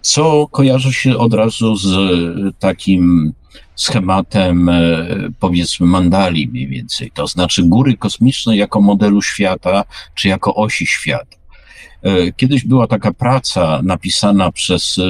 [0.00, 1.88] co kojarzy się od razu z
[2.58, 3.32] takim
[3.74, 4.70] schematem,
[5.40, 7.10] powiedzmy, mandali mniej więcej.
[7.14, 9.84] To znaczy góry kosmiczne jako modelu świata,
[10.14, 11.38] czy jako osi świata.
[12.02, 15.02] E, kiedyś była taka praca napisana przez e,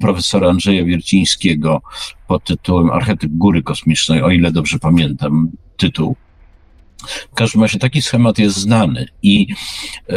[0.00, 1.82] profesora Andrzeja Wiercińskiego
[2.26, 6.16] pod tytułem Archetyp Góry Kosmicznej, o ile dobrze pamiętam tytuł.
[7.32, 9.46] W każdym razie taki schemat jest znany i
[10.08, 10.16] e,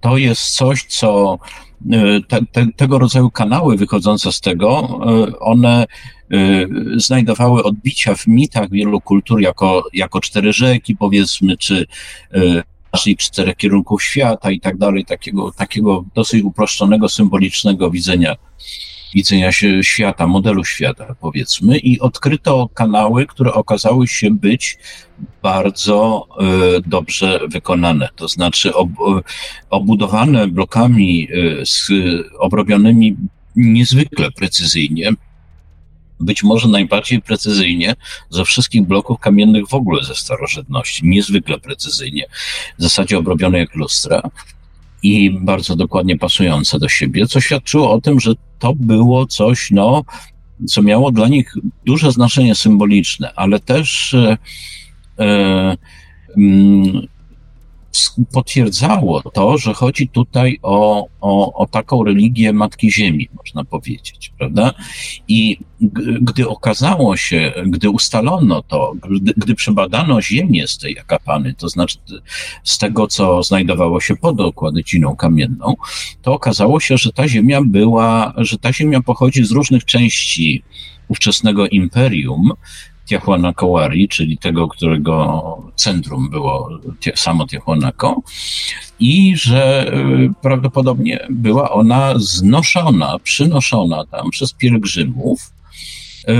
[0.00, 1.38] to jest coś, co
[2.28, 5.00] te, te, tego rodzaju kanały wychodzące z tego,
[5.40, 5.86] one
[6.96, 11.86] znajdowały odbicia w mitach wielu kultur jako, jako cztery rzeki, powiedzmy, czy
[12.92, 18.36] naszych czterech kierunków świata i tak dalej, takiego, takiego dosyć uproszczonego, symbolicznego widzenia,
[19.14, 24.78] widzenia się świata, modelu świata, powiedzmy, i odkryto kanały, które okazały się być
[25.42, 26.28] bardzo
[26.76, 28.88] y, dobrze wykonane, to znaczy ob,
[29.70, 31.88] obudowane blokami y, z,
[32.38, 33.16] obrobionymi
[33.56, 35.12] niezwykle precyzyjnie,
[36.20, 37.94] być może najbardziej precyzyjnie
[38.30, 42.24] ze wszystkich bloków kamiennych w ogóle ze starożytności, niezwykle precyzyjnie,
[42.78, 44.22] w zasadzie obrobione jak lustra
[45.02, 50.04] i bardzo dokładnie pasujące do siebie, co świadczyło o tym, że to było coś, no,
[50.66, 51.54] co miało dla nich
[51.86, 54.36] duże znaczenie symboliczne, ale też e,
[55.18, 55.76] e,
[56.36, 57.06] mm,
[58.32, 64.74] potwierdzało to, że chodzi tutaj o, o, o taką religię Matki Ziemi, można powiedzieć, prawda?
[65.28, 65.58] I
[66.20, 71.98] gdy okazało się, gdy ustalono to, gdy, gdy przebadano ziemię z tej akapany, to znaczy
[72.64, 75.74] z tego, co znajdowało się pod okładyciną kamienną,
[76.22, 80.62] to okazało się, że ta ziemia była, że ta ziemia pochodzi z różnych części
[81.08, 82.52] ówczesnego imperium,
[83.08, 86.70] Tiahuanacoari, czyli tego, którego centrum było
[87.14, 88.22] samo Tiahuanaco
[89.00, 95.52] i że y, prawdopodobnie była ona znoszona, przynoszona tam przez pielgrzymów,
[96.28, 96.34] y,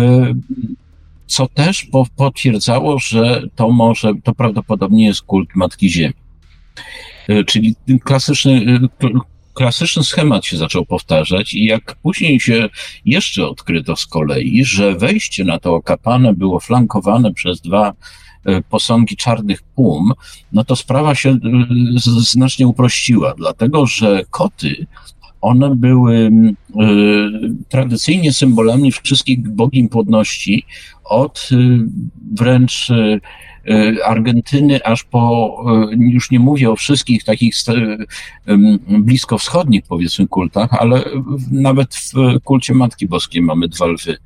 [1.27, 6.15] co też potwierdzało, że to może, to prawdopodobnie jest kult Matki Ziemi.
[7.31, 8.81] Y, czyli klasyczny,
[9.59, 12.69] klasyczny schemat się zaczął powtarzać i jak później się
[13.05, 17.93] jeszcze odkryto z kolei, że wejście na to okapanę było flankowane przez dwa
[18.45, 20.13] e, posągi czarnych pum,
[20.53, 21.37] no to sprawa się e,
[22.21, 24.87] znacznie uprościła, dlatego że koty
[25.41, 26.31] one były y,
[27.69, 30.65] tradycyjnie symbolami wszystkich bogini płodności,
[31.05, 31.49] od
[32.33, 32.89] wręcz
[34.05, 35.57] Argentyny, aż po,
[35.93, 37.55] y, już nie mówię o wszystkich takich
[38.89, 41.05] bliskowschodnich, powiedzmy, kultach, ale
[41.51, 44.17] nawet w kulcie Matki Boskiej mamy dwa lwy,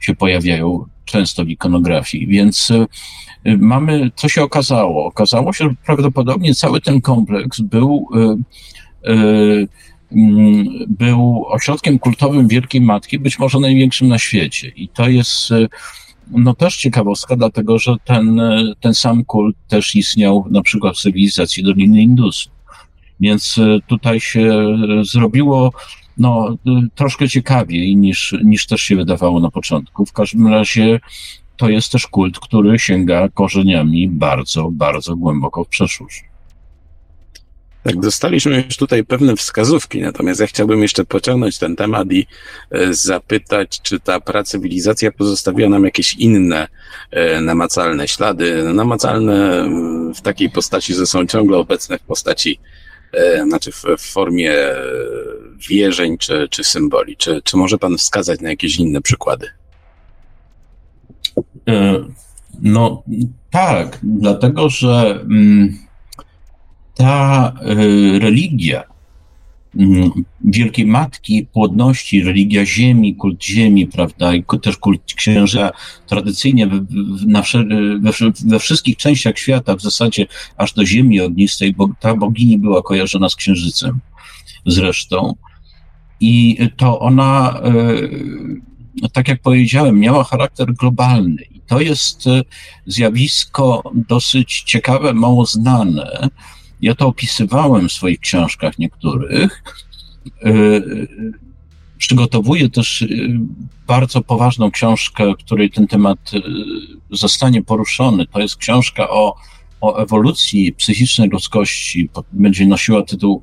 [0.00, 2.72] się pojawiają często w ikonografii, więc
[3.58, 5.06] mamy, co się okazało?
[5.06, 8.08] Okazało się, że prawdopodobnie cały ten kompleks był
[9.02, 9.66] mm,
[10.88, 14.72] był ośrodkiem kultowym Wielkiej Matki, być może największym na świecie.
[14.76, 15.52] I to jest
[16.30, 18.40] no też ciekawostka, dlatego że ten,
[18.80, 22.50] ten sam kult też istniał na przykład w cywilizacji Doliny Indusu.
[23.20, 25.72] Więc e, tutaj się zrobiło
[26.18, 26.56] no,
[26.94, 30.06] troszkę ciekawiej niż, niż też się wydawało na początku.
[30.06, 31.00] W każdym razie
[31.56, 36.24] to jest też kult, który sięga korzeniami bardzo, bardzo głęboko w przeszłość.
[37.86, 42.26] Tak, dostaliśmy już tutaj pewne wskazówki, natomiast ja chciałbym jeszcze pociągnąć ten temat i
[42.70, 46.68] e, zapytać, czy ta pracywilizacja pozostawiła nam jakieś inne
[47.10, 52.58] e, namacalne ślady, namacalne mm, w takiej postaci, że są ciągle obecne w postaci,
[53.12, 54.54] e, znaczy w, formie
[55.68, 57.16] wierzeń czy, czy symboli.
[57.16, 59.46] Czy, czy może Pan wskazać na jakieś inne przykłady?
[62.62, 63.02] No
[63.50, 65.20] tak, dlatego że.
[65.20, 65.85] Mm,
[66.96, 68.82] ta y, religia
[69.78, 70.10] mm,
[70.44, 75.70] Wielkiej Matki Płodności, religia ziemi, kult ziemi, prawda, i też kult księżyca,
[76.06, 76.80] tradycyjnie we,
[78.00, 78.12] we,
[78.46, 80.26] we, wszystkich częściach świata, w zasadzie
[80.56, 84.00] aż do ziemi ognistej, bo ta bogini była kojarzona z księżycem
[84.66, 85.34] zresztą.
[86.20, 87.60] I to ona,
[89.04, 91.42] y, tak jak powiedziałem, miała charakter globalny.
[91.50, 92.42] I to jest y,
[92.86, 96.28] zjawisko dosyć ciekawe, mało znane,
[96.80, 99.62] ja to opisywałem w swoich książkach niektórych.
[100.44, 100.52] E,
[101.98, 103.06] przygotowuję też e,
[103.86, 106.40] bardzo poważną książkę, w której ten temat e,
[107.10, 108.26] zostanie poruszony.
[108.26, 109.36] To jest książka o,
[109.80, 112.08] o ewolucji psychicznej ludzkości.
[112.32, 113.42] Będzie nosiła tytuł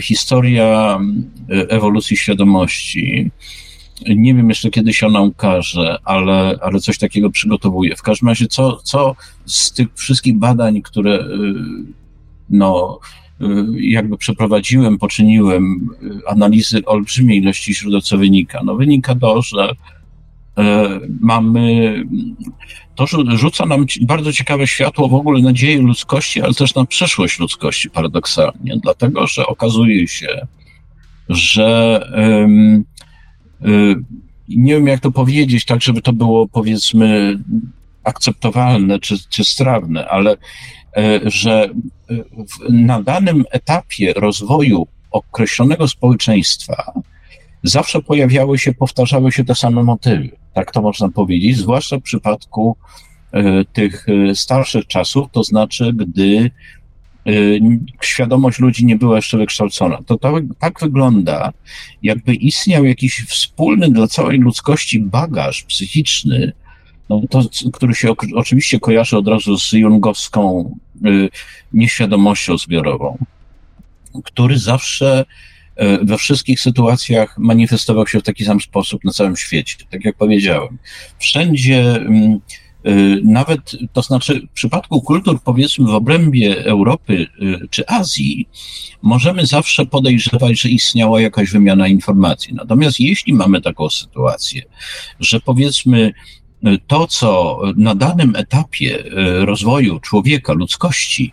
[0.00, 0.98] Historia
[1.48, 3.30] ewolucji świadomości.
[4.06, 7.96] Nie wiem jeszcze kiedy się ona ukaże, ale, ale coś takiego przygotowuję.
[7.96, 11.24] W każdym razie, co, co z tych wszystkich badań, które
[12.50, 13.00] no,
[13.40, 13.46] y,
[13.80, 18.60] jakby przeprowadziłem, poczyniłem y, analizy olbrzymiej ilości źródeł, co wynika?
[18.64, 19.72] No wynika to, że
[21.20, 21.94] mamy,
[22.94, 27.38] to rzuca nam bardzo ciekawe światło w ogóle na dzieje ludzkości, ale też na przeszłość
[27.38, 30.46] ludzkości paradoksalnie, dlatego że okazuje się,
[31.28, 32.00] że
[33.66, 33.96] Y,
[34.48, 37.38] nie wiem jak to powiedzieć, tak żeby to było powiedzmy
[38.08, 40.36] akceptowalne czy, czy strawne, ale
[40.96, 42.14] e, że e,
[42.68, 46.92] na danym etapie rozwoju określonego społeczeństwa
[47.62, 50.30] zawsze pojawiały się, powtarzały się te same motywy.
[50.54, 52.76] Tak to można powiedzieć, zwłaszcza w przypadku
[53.32, 56.50] e, tych starszych czasów, to znaczy, gdy
[58.00, 59.98] świadomość ludzi nie była jeszcze wykształcona.
[60.06, 61.52] To, to tak wygląda,
[62.02, 66.52] jakby istniał jakiś wspólny dla całej ludzkości bagaż psychiczny,
[67.08, 67.42] no to,
[67.72, 70.74] który się oczywiście kojarzy od razu z jungowską
[71.06, 71.28] y,
[71.72, 73.18] nieświadomością zbiorową,
[74.24, 75.24] który zawsze
[75.82, 79.76] y, we wszystkich sytuacjach manifestował się w taki sam sposób na całym świecie.
[79.90, 80.78] Tak jak powiedziałem,
[81.18, 82.40] wszędzie mm,
[82.86, 87.26] Y, nawet, to znaczy w przypadku kultur, powiedzmy w obrębie Europy
[87.70, 88.48] czy Azji,
[89.02, 92.54] możemy zawsze podejrzewać, że istniała jakaś wymiana informacji.
[92.54, 94.62] Natomiast jeśli mamy taką sytuację,
[95.20, 96.12] że powiedzmy
[96.86, 99.04] to, co na danym etapie
[99.44, 101.32] rozwoju człowieka, ludzkości,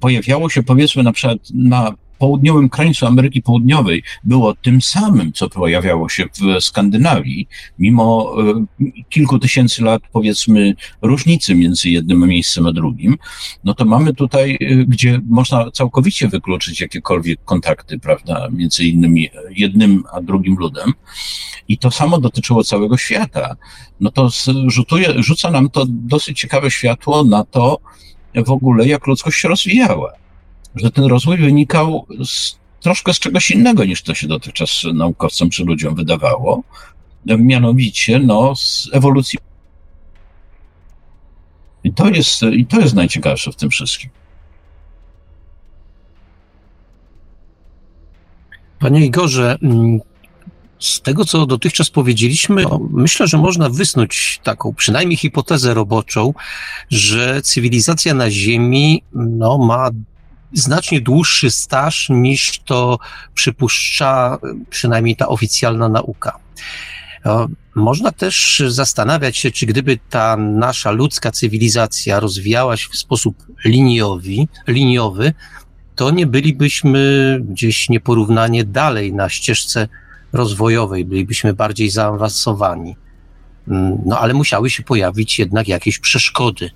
[0.00, 6.08] pojawiało się powiedzmy na przykład na południowym krańcu Ameryki Południowej było tym samym, co pojawiało
[6.08, 7.48] się w Skandynawii,
[7.78, 8.64] mimo e,
[9.08, 13.16] kilku tysięcy lat, powiedzmy, różnicy między jednym miejscem a drugim,
[13.64, 20.04] no to mamy tutaj, e, gdzie można całkowicie wykluczyć jakiekolwiek kontakty, prawda, między innymi jednym
[20.12, 20.92] a drugim ludem.
[21.68, 23.56] I to samo dotyczyło całego świata.
[24.00, 24.30] No to
[24.66, 27.78] rzutuje, rzuca nam to dosyć ciekawe światło na to,
[28.46, 30.12] w ogóle, jak ludzkość się rozwijała
[30.74, 35.64] że ten rozwój wynikał z, troszkę z czegoś innego niż to się dotychczas naukowcom czy
[35.64, 36.62] ludziom wydawało,
[37.26, 39.38] mianowicie no, z ewolucji.
[41.84, 44.10] I to jest, i to jest najciekawsze w tym wszystkim.
[48.78, 50.00] Panie Igorze, mm,
[50.78, 56.34] z tego, co dotychczas powiedzieliśmy, no, myślę, że można wysnuć taką przynajmniej hipotezę roboczą,
[56.90, 59.90] że cywilizacja na Ziemi no, ma
[60.52, 62.98] znacznie dłuższy staż niż to
[63.34, 64.38] przypuszcza
[64.70, 66.38] przynajmniej ta oficjalna nauka.
[67.74, 74.36] Można też zastanawiać się, czy gdyby ta nasza ludzka cywilizacja rozwijała się w sposób liniowy,
[74.68, 75.32] liniowy
[75.96, 79.88] to nie bylibyśmy gdzieś nieporównanie dalej na ścieżce
[80.32, 82.96] rozwojowej, bylibyśmy bardziej zaawansowani.
[84.06, 86.70] No ale musiały się pojawić jednak jakieś przeszkody.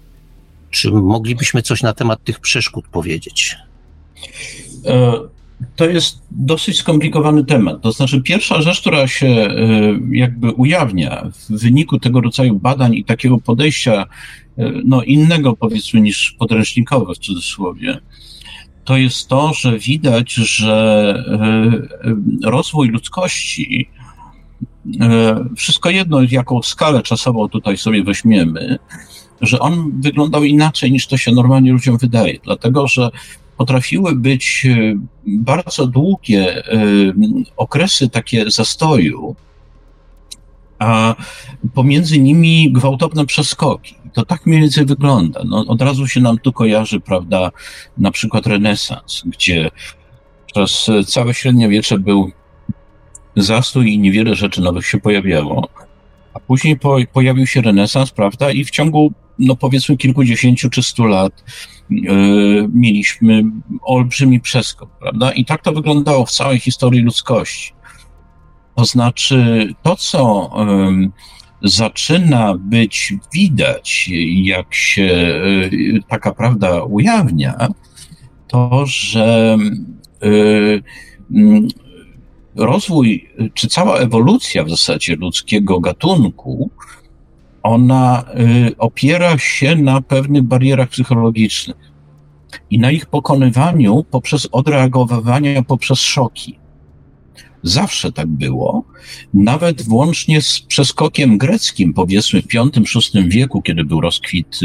[0.73, 3.57] Czy moglibyśmy coś na temat tych przeszkód powiedzieć?
[4.87, 5.13] E,
[5.77, 7.83] to jest dosyć skomplikowany temat.
[7.83, 9.51] To znaczy, pierwsza rzecz, która się e,
[10.11, 14.07] jakby ujawnia w wyniku tego rodzaju badań i takiego podejścia,
[14.59, 17.99] e, no innego powiedzmy niż podręcznikowe w cudzysłowie,
[18.85, 21.25] to jest to, że widać, że
[22.45, 23.89] rozwój ludzkości,
[25.57, 28.79] wszystko jedno, jaką skalę czasową tutaj sobie weźmiemy,
[29.41, 33.11] że on wyglądał inaczej niż to się normalnie ludziom wydaje, dlatego że
[33.57, 34.95] potrafiły być e,
[35.27, 36.83] bardzo długie e,
[37.57, 39.37] okresy takie zastoju,
[40.79, 41.15] a
[41.75, 43.95] pomiędzy nimi gwałtowne przeskoki.
[44.13, 45.43] To tak mniej więcej wygląda.
[45.45, 47.51] No, od razu się nam tu kojarzy, prawda,
[47.99, 49.71] na przykład renesans, gdzie
[50.47, 52.31] przez całe średniowiecze był
[53.37, 55.69] zastój i niewiele rzeczy nowych się pojawiało.
[56.35, 61.05] A później po, pojawił się renesans, prawda, i w ciągu, no powiedzmy, kilkudziesięciu czy stu
[61.05, 61.45] lat
[61.91, 63.45] yy, mieliśmy
[63.83, 65.33] olbrzymi przeskok, prawda?
[65.33, 67.73] I tak to wyglądało w całej historii ludzkości.
[68.77, 70.51] To znaczy, to co
[70.91, 71.11] yy,
[71.63, 77.69] zaczyna być widać, jak się yy, taka prawda ujawnia,
[78.49, 79.59] to, że
[82.57, 86.71] rozwój, czy cała ewolucja w zasadzie ludzkiego gatunku,
[87.63, 88.25] ona
[88.69, 91.93] y, opiera się na pewnych barierach psychologicznych
[92.71, 96.59] i na ich pokonywaniu poprzez odreagowywanie poprzez szoki.
[97.63, 98.85] Zawsze tak było,
[99.35, 104.61] nawet włącznie z przeskokiem greckim, powiedzmy w V-VI wieku, kiedy był rozkwit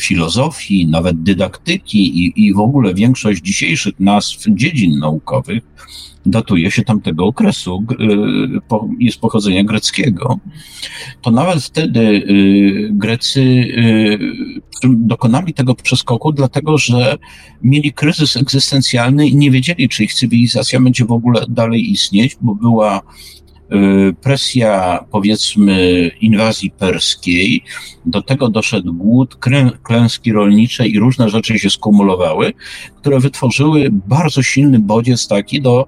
[0.00, 5.62] filozofii, nawet dydaktyki i, i w ogóle większość dzisiejszych nazw dziedzin naukowych
[6.26, 7.84] datuje się tamtego okresu,
[8.98, 10.38] jest pochodzenia greckiego,
[11.22, 12.26] to nawet wtedy
[12.90, 13.72] Grecy
[14.84, 17.18] dokonali tego przeskoku, dlatego że
[17.62, 22.54] mieli kryzys egzystencjalny i nie wiedzieli, czy ich cywilizacja będzie w ogóle dalej istnieć, bo
[22.54, 23.02] była
[23.49, 23.49] Y,
[24.22, 27.62] presja, powiedzmy, inwazji perskiej,
[28.06, 29.36] do tego doszedł głód,
[29.82, 32.52] klęski rolnicze i różne rzeczy się skumulowały,
[32.96, 35.86] które wytworzyły bardzo silny bodziec taki do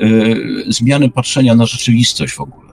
[0.00, 0.36] y,
[0.68, 2.72] zmiany patrzenia na rzeczywistość w ogóle.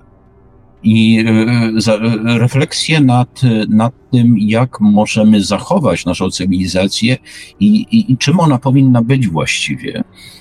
[0.83, 7.17] I y, refleksję nad, nad tym, jak możemy zachować naszą cywilizację
[7.59, 10.38] i, i, i czym ona powinna być właściwie, E,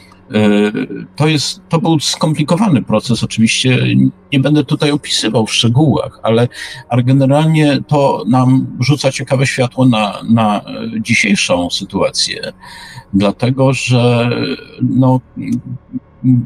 [1.17, 3.79] to, jest, to był skomplikowany proces, oczywiście
[4.33, 6.49] nie będę tutaj opisywał w szczegółach, ale,
[6.89, 10.61] ale generalnie to nam rzuca ciekawe światło na, na
[11.01, 12.53] dzisiejszą sytuację,
[13.13, 14.31] dlatego że
[14.83, 15.21] no,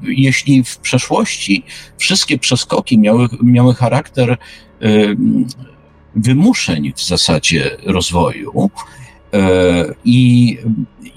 [0.02, 1.64] jeśli w przeszłości
[1.98, 4.36] wszystkie przeskoki miały, miały charakter e,
[6.16, 9.01] wymuszeń w zasadzie rozwoju, e,
[10.04, 10.56] i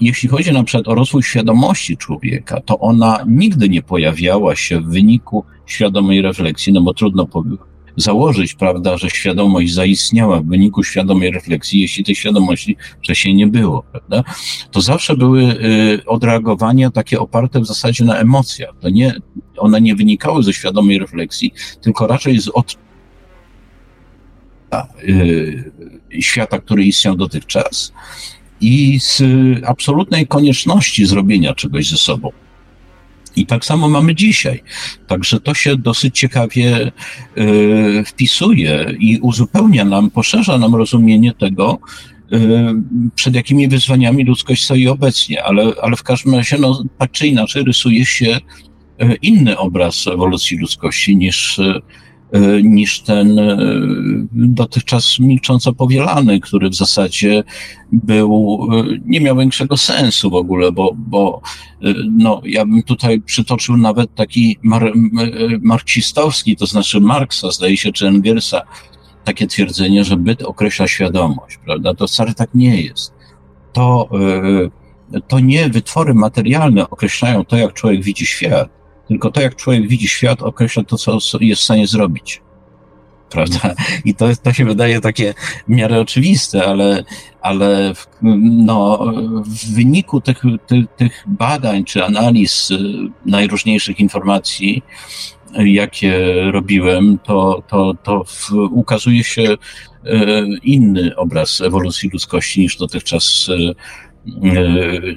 [0.00, 4.86] jeśli chodzi na przykład o rozwój świadomości człowieka, to ona nigdy nie pojawiała się w
[4.86, 7.26] wyniku świadomej refleksji, no bo trudno
[7.96, 13.82] założyć, prawda, że świadomość zaistniała w wyniku świadomej refleksji, jeśli tej świadomości wcześniej nie było,
[13.82, 14.24] prawda?
[14.70, 18.74] To zawsze były y, odreagowania takie oparte w zasadzie na emocjach.
[18.80, 19.14] To nie,
[19.56, 22.76] one nie wynikały ze świadomej refleksji, tylko raczej z od y,
[26.20, 27.92] świata, który istniał dotychczas
[28.60, 29.22] i z
[29.64, 32.32] absolutnej konieczności zrobienia czegoś ze sobą.
[33.36, 34.62] I tak samo mamy dzisiaj.
[35.06, 36.92] Także to się dosyć ciekawie
[37.38, 41.78] y, wpisuje i uzupełnia nam, poszerza nam rozumienie tego,
[42.32, 42.38] y,
[43.14, 47.64] przed jakimi wyzwaniami ludzkość stoi obecnie, ale, ale w każdym razie, no, tak czy inaczej,
[47.64, 48.38] rysuje się
[49.02, 51.60] y, inny obraz ewolucji ludzkości niż
[52.62, 53.56] niż ten e,
[54.32, 57.44] dotychczas milcząco powielany, który w zasadzie
[57.92, 61.40] był, e, nie miał większego sensu w ogóle, bo, bo
[62.10, 64.92] no, ja bym tutaj przytoczył nawet taki mar,
[65.60, 68.62] marksistowski, to znaczy Marksa, zdaje się, czy Engelsa,
[69.24, 71.94] takie twierdzenie, że byt określa świadomość, prawda?
[71.94, 73.12] To wcale tak nie jest.
[73.72, 74.08] To,
[75.28, 78.75] to nie wytwory materialne określają to, jak człowiek widzi świat,
[79.08, 82.42] tylko to, jak człowiek widzi świat, określa to, co jest w stanie zrobić.
[83.30, 83.74] Prawda?
[84.04, 85.34] I to, to się wydaje takie
[85.68, 87.04] w miarę oczywiste, ale,
[87.40, 88.06] ale w,
[88.42, 88.98] no,
[89.46, 92.78] w wyniku tych, tych, tych badań czy analiz y,
[93.26, 94.82] najróżniejszych informacji,
[95.64, 99.56] jakie robiłem, to, to, to w, ukazuje się y,
[100.62, 103.74] inny obraz ewolucji ludzkości niż dotychczas y,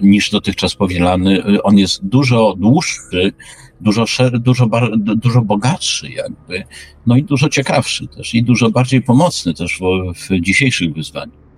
[0.02, 1.64] niż dotychczas powielany.
[1.64, 3.34] On jest dużo dłuższy,
[3.82, 6.64] dużo, szer, dużo, bar, dużo bogatszy jakby,
[7.06, 11.50] no i dużo ciekawszy też i dużo bardziej pomocny też w, w dzisiejszych wyzwaniach.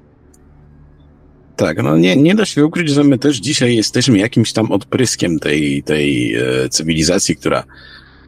[1.56, 5.40] Tak, no nie, nie da się ukryć, że my też dzisiaj jesteśmy jakimś tam odpryskiem
[5.40, 7.64] tej, tej e, cywilizacji, która,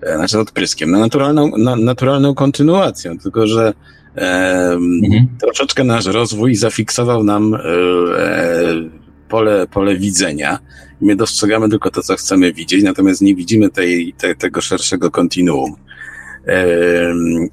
[0.01, 3.73] e, znaczy odpryskiem, no naturalną, na, naturalną kontynuacją, tylko że
[4.15, 4.21] e,
[5.03, 5.27] mhm.
[5.41, 10.59] troszeczkę nasz rozwój zafiksował nam e, e pole, pole widzenia.
[11.03, 15.75] My dostrzegamy tylko to, co chcemy widzieć, natomiast nie widzimy tej, te, tego szerszego kontinuum.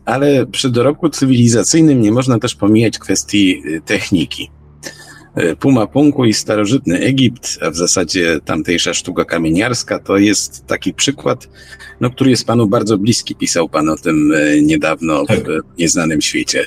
[0.05, 4.51] Ale przy dorobku cywilizacyjnym nie można też pomijać kwestii y, techniki.
[5.35, 10.95] E, Puma Punku i starożytny Egipt, a w zasadzie tamtejsza sztuka kamieniarska, to jest taki
[10.95, 11.49] przykład,
[12.01, 13.35] no, który jest panu bardzo bliski.
[13.35, 15.41] Pisał pan o tym e, niedawno tak.
[15.41, 16.67] w nieznanym świecie.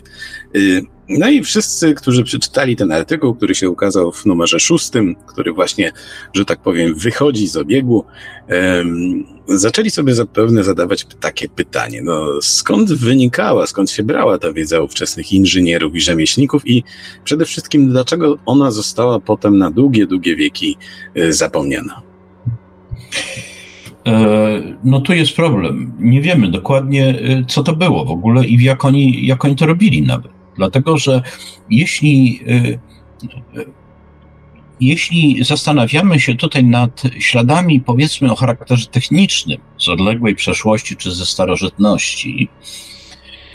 [1.10, 5.92] No i wszyscy, którzy przeczytali ten artykuł, który się ukazał w numerze szóstym, który właśnie,
[6.34, 8.06] że tak powiem, wychodzi z obiegu,
[8.50, 14.82] um, zaczęli sobie zapewne zadawać takie pytanie, no skąd wynikała, skąd się brała ta wiedza
[14.82, 16.84] ówczesnych inżynierów i rzemieślników i
[17.24, 20.78] przede wszystkim dlaczego ona została potem na długie, długie wieki
[21.18, 22.02] y, zapomniana?
[24.08, 25.94] E, no tu jest problem.
[26.00, 29.66] Nie wiemy dokładnie, y, co to było w ogóle i jak oni, jak oni to
[29.66, 30.43] robili nawet.
[30.56, 31.22] Dlatego, że
[31.70, 32.80] jeśli, y,
[33.58, 33.66] y,
[34.80, 41.26] jeśli zastanawiamy się tutaj nad śladami, powiedzmy o charakterze technicznym z odległej przeszłości czy ze
[41.26, 42.50] starożytności,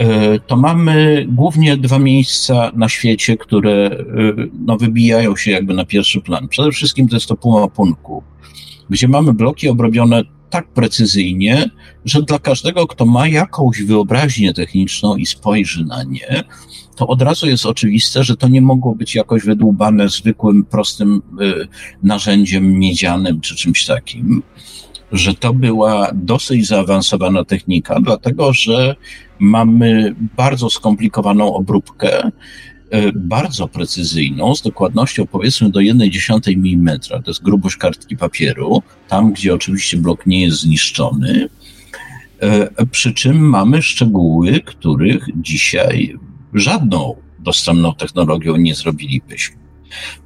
[0.01, 0.05] y,
[0.47, 4.05] to mamy głównie dwa miejsca na świecie, które
[4.67, 6.49] no, wybijają się jakby na pierwszy plan.
[6.49, 8.23] Przede wszystkim to jest to Puma Punku,
[8.91, 11.71] gdzie mamy bloki obrobione tak precyzyjnie,
[12.05, 16.45] że dla każdego, kto ma jakąś wyobraźnię techniczną i spojrzy na nie,
[16.99, 21.69] to od razu jest oczywiste, że to nie mogło być jakoś wydłubane zwykłym, prostym y,
[22.03, 24.43] narzędziem miedzianym czy czymś takim,
[25.13, 28.97] że to była dosyć zaawansowana technika, dlatego że
[29.39, 32.33] mamy bardzo skomplikowaną obróbkę, y,
[33.15, 39.55] bardzo precyzyjną, z dokładnością powiedzmy do 1,1 mm, to jest grubość kartki papieru, tam gdzie
[39.55, 41.49] oczywiście blok nie jest zniszczony,
[42.81, 46.19] y, przy czym mamy szczegóły, których dzisiaj
[46.55, 49.57] żadną dostępną technologią nie zrobilibyśmy.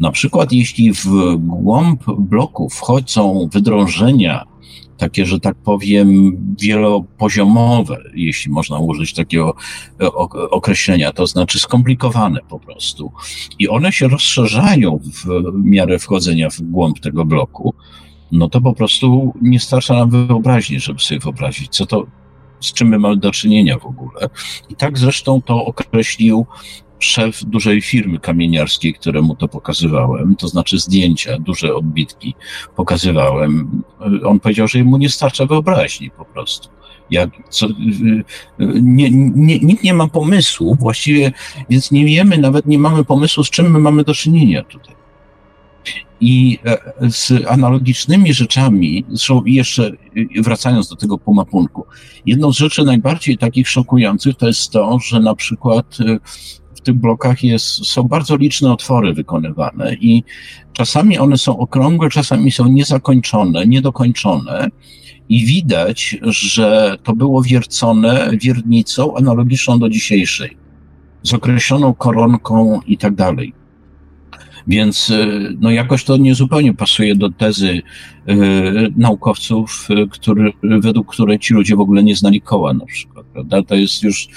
[0.00, 4.44] Na przykład, jeśli w głąb bloku wchodzą wydrążenia,
[4.96, 9.54] takie, że tak powiem, wielopoziomowe, jeśli można użyć takiego
[10.00, 10.12] e,
[10.50, 13.12] określenia, to znaczy skomplikowane po prostu,
[13.58, 15.26] i one się rozszerzają w
[15.64, 17.74] miarę wchodzenia w głąb tego bloku,
[18.32, 22.06] no to po prostu nie starcza nam wyobraźni, żeby sobie wyobrazić, co to,
[22.62, 24.28] z czym my mamy do czynienia w ogóle.
[24.70, 26.46] I tak zresztą to określił
[26.98, 32.34] szef dużej firmy kamieniarskiej, któremu to pokazywałem, to znaczy zdjęcia, duże odbitki
[32.76, 33.82] pokazywałem.
[34.24, 36.68] On powiedział, że mu nie starcza wyobraźni po prostu.
[37.10, 37.66] Jak, co,
[38.82, 41.32] nie, nie, nikt nie ma pomysłu, właściwie,
[41.70, 45.01] więc nie wiemy, nawet nie mamy pomysłu, z czym my mamy do czynienia tutaj.
[46.20, 49.90] I e, z analogicznymi rzeczami, zresztą jeszcze
[50.40, 51.86] wracając do tego pumapunku,
[52.26, 56.18] jedną z rzeczy najbardziej takich szokujących to jest to, że na przykład e,
[56.74, 60.24] w tych blokach jest, są bardzo liczne otwory wykonywane i
[60.72, 64.68] czasami one są okrągłe, czasami są niezakończone, niedokończone
[65.28, 70.56] i widać, że to było wiercone wiernicą analogiczną do dzisiejszej,
[71.22, 73.61] z określoną koronką i tak dalej.
[74.66, 77.82] Więc y, no jakoś to niezupełnie pasuje do tezy
[78.28, 78.32] y,
[78.96, 83.62] naukowców, y, który, według której ci ludzie w ogóle nie znali koła na przykład, prawda?
[83.62, 84.28] To jest już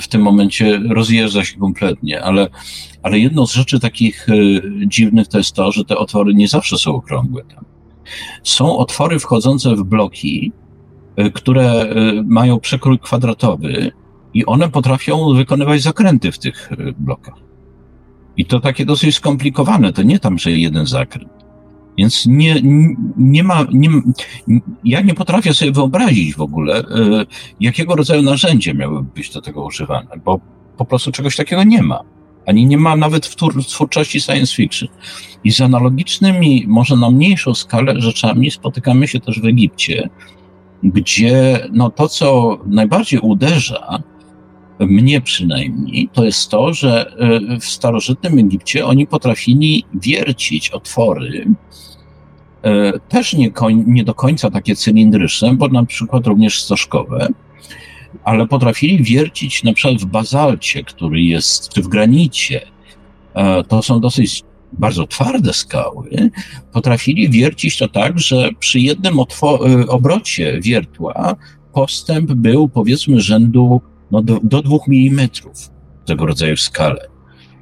[0.00, 2.48] w tym momencie rozjeżdża się kompletnie, ale,
[3.02, 4.26] ale jedną z rzeczy takich
[4.86, 7.64] dziwnych to jest to, że te otwory nie zawsze są okrągłe tam.
[8.42, 10.52] Są otwory wchodzące w bloki,
[11.34, 11.94] które
[12.26, 13.92] mają przekrój kwadratowy
[14.34, 17.49] i one potrafią wykonywać zakręty w tych blokach.
[18.40, 21.30] I to takie dosyć skomplikowane, to nie tam, że jeden zakręt.
[21.98, 22.60] Więc nie,
[23.16, 23.88] nie ma, nie,
[24.84, 26.84] ja nie potrafię sobie wyobrazić w ogóle, e,
[27.60, 30.40] jakiego rodzaju narzędzie miałyby być do tego używane, bo
[30.76, 32.00] po prostu czegoś takiego nie ma.
[32.46, 33.36] Ani nie ma nawet w
[33.66, 34.88] twórczości science fiction.
[35.44, 40.08] I z analogicznymi, może na mniejszą skalę rzeczami spotykamy się też w Egipcie,
[40.82, 44.02] gdzie no to, co najbardziej uderza,
[44.86, 51.46] mnie przynajmniej, to jest to, że e, w starożytnym Egipcie oni potrafili wiercić otwory,
[52.62, 53.50] e, też nie,
[53.86, 57.28] nie do końca takie cylindryczne, bo na przykład również stożkowe,
[58.24, 62.60] ale potrafili wiercić na przykład w bazalcie, który jest, czy w granicie.
[63.34, 66.30] E, to są dosyć bardzo twarde skały,
[66.72, 69.14] potrafili wiercić to tak, że przy jednym
[69.88, 71.36] obrocie wiertła
[71.72, 73.80] postęp był powiedzmy rzędu
[74.12, 75.70] no do, do dwóch milimetrów
[76.06, 77.08] tego rodzaju skalę.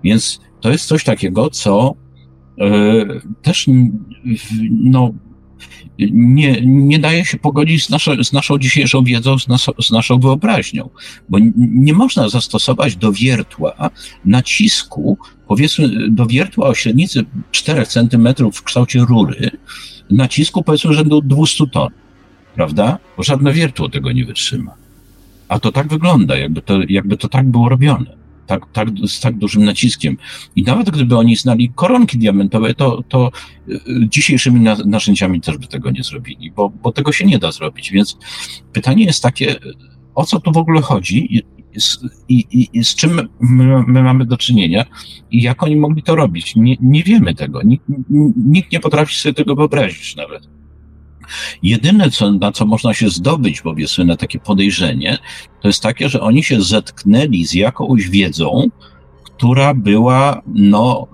[0.04, 1.94] Więc to jest coś takiego, co
[2.60, 3.04] e,
[3.42, 3.66] też
[4.70, 5.12] no,
[6.10, 10.20] nie, nie daje się pogodzić z, naszo, z naszą dzisiejszą wiedzą, z, naso, z naszą
[10.20, 10.90] wyobraźnią,
[11.28, 13.90] bo nie można zastosować do wiertła
[14.24, 15.18] nacisku,
[15.48, 19.50] powiedzmy do wiertła o średnicy 4 cm w kształcie rury,
[20.10, 21.88] nacisku powiedzmy rzędu 200 ton,
[22.54, 22.98] prawda?
[23.16, 24.77] Bo żadne wiertło tego nie wytrzyma.
[25.48, 28.18] A to tak wygląda, jakby to, jakby to tak było robione.
[28.46, 30.16] Tak, tak, z tak dużym naciskiem.
[30.56, 33.30] I nawet gdyby oni znali koronki diamentowe, to, to
[33.68, 37.90] y, dzisiejszymi narzędziami też by tego nie zrobili, bo, bo tego się nie da zrobić.
[37.90, 38.18] Więc
[38.72, 39.56] pytanie jest takie,
[40.14, 41.42] o co tu w ogóle chodzi i,
[42.28, 44.84] i, i, i z czym my, my, mamy do czynienia
[45.30, 46.56] i jak oni mogli to robić.
[46.56, 47.62] Nie, nie wiemy tego.
[47.62, 47.84] Nikt,
[48.36, 50.57] nikt nie potrafi sobie tego wyobrazić nawet.
[51.62, 55.18] Jedyne, co, na co można się zdobyć, powiedzmy, na takie podejrzenie,
[55.60, 58.68] to jest takie, że oni się zetknęli z jakąś wiedzą,
[59.24, 61.06] która była, no,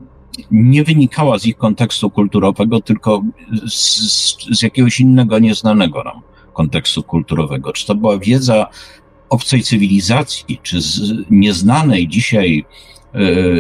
[0.51, 3.23] nie wynikała z ich kontekstu kulturowego, tylko
[3.69, 6.21] z, z jakiegoś innego, nieznanego nam
[6.55, 7.73] kontekstu kulturowego.
[7.73, 8.67] Czy to była wiedza
[9.29, 12.65] obcej cywilizacji, czy z nieznanej dzisiaj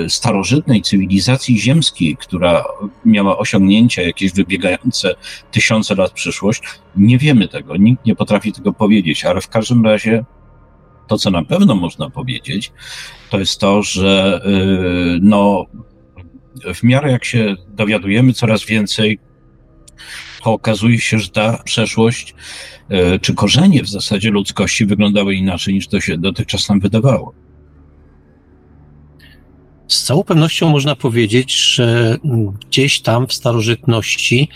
[0.09, 2.65] starożytnej cywilizacji ziemskiej, która
[3.05, 5.15] miała osiągnięcia jakieś wybiegające
[5.51, 6.63] tysiące lat przyszłość,
[6.97, 10.25] nie wiemy tego, nikt nie potrafi tego powiedzieć, ale w każdym razie
[11.07, 12.73] to, co na pewno można powiedzieć,
[13.31, 14.51] to jest to, że e,
[15.23, 15.67] no,
[16.75, 19.19] w miarę jak się dowiadujemy coraz więcej,
[20.43, 22.35] to okazuje się, że ta przeszłość,
[22.89, 27.44] e, czy korzenie w zasadzie ludzkości wyglądały inaczej niż to się dotychczas nam wydawało.
[29.89, 32.19] Z całą pewnością można powiedzieć, że
[32.69, 34.49] gdzieś tam w starożytności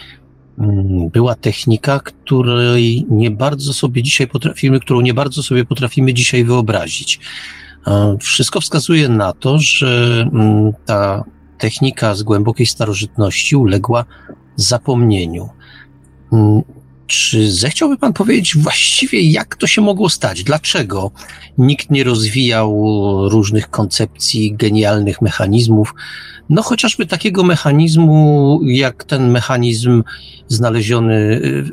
[0.59, 6.45] mm, była technika, której nie bardzo sobie dzisiaj potrafimy, którą nie bardzo sobie potrafimy dzisiaj
[6.45, 7.21] wyobrazić.
[8.21, 11.25] Wszystko wskazuje na to, że mm, ta
[11.59, 14.05] technika z głębokiej starożytności uległa
[14.57, 15.49] zapomnieniu.
[17.09, 20.45] Czy zechciałby Pan powiedzieć właściwie, jak to się mogło stać?
[20.45, 21.11] Dlaczego
[21.59, 22.73] nikt nie rozwijał
[23.29, 25.95] różnych koncepcji, genialnych mechanizmów?
[26.51, 30.03] No, chociażby takiego mechanizmu, jak ten mechanizm
[30.49, 31.65] znaleziony y,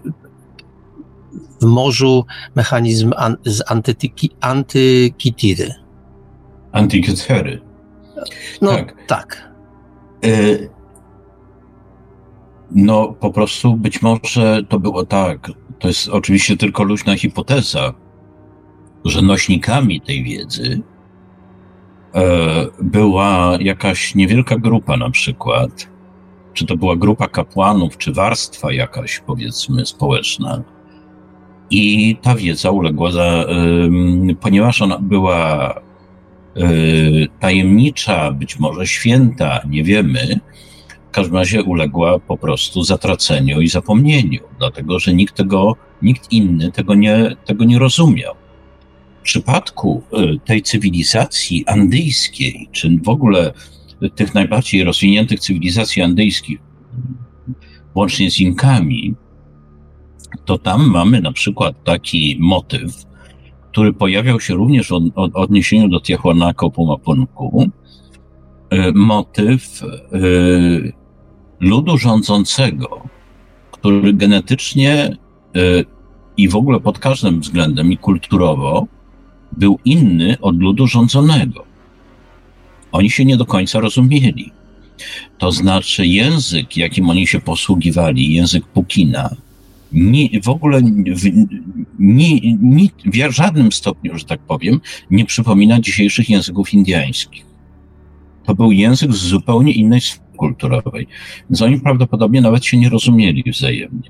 [1.61, 2.25] w morzu,
[2.55, 5.73] mechanizm an, z antykitiry.
[6.71, 7.61] Antykitiry.
[8.61, 8.95] No, tak.
[9.07, 9.51] tak.
[10.25, 10.74] Y
[12.71, 15.51] no, po prostu być może to było tak.
[15.79, 17.93] To jest oczywiście tylko luźna hipoteza,
[19.05, 20.81] że nośnikami tej wiedzy
[22.15, 22.23] e,
[22.81, 25.89] była jakaś niewielka grupa, na przykład,
[26.53, 30.63] czy to była grupa kapłanów, czy warstwa jakaś, powiedzmy, społeczna.
[31.69, 33.45] I ta wiedza uległa za,
[34.41, 35.81] ponieważ ona była e,
[37.39, 40.39] tajemnicza, być może święta, nie wiemy,
[41.15, 46.95] każdym razie uległa po prostu zatraceniu i zapomnieniu, dlatego że nikt tego, nikt inny tego
[46.95, 48.33] nie, tego nie rozumiał.
[49.19, 53.53] W przypadku y, tej cywilizacji andyjskiej, czy w ogóle
[54.15, 56.59] tych najbardziej rozwiniętych cywilizacji andyjskich,
[57.95, 59.15] łącznie z Inkami,
[60.45, 63.05] to tam mamy na przykład taki motyw,
[63.71, 64.93] który pojawiał się również w
[65.33, 67.69] odniesieniu do Tiahuanaco Pumapunku,
[68.73, 71.04] y, motyw y,
[71.59, 73.01] ludu rządzącego,
[73.71, 75.17] który genetycznie e,
[76.37, 78.87] i w ogóle pod każdym względem i kulturowo
[79.51, 81.65] był inny od ludu rządzonego.
[82.91, 84.51] Oni się nie do końca rozumieli.
[85.37, 89.29] To znaczy język, jakim oni się posługiwali, język Pukina,
[89.91, 90.81] nie, w ogóle
[91.15, 91.23] w,
[91.99, 92.89] nie, nie,
[93.29, 94.81] w żadnym stopniu, że tak powiem,
[95.11, 97.45] nie przypomina dzisiejszych języków indyjskich.
[98.45, 100.01] To był język z zupełnie innej
[100.35, 101.07] kulturowej.
[101.49, 104.09] Więc oni prawdopodobnie nawet się nie rozumieli wzajemnie.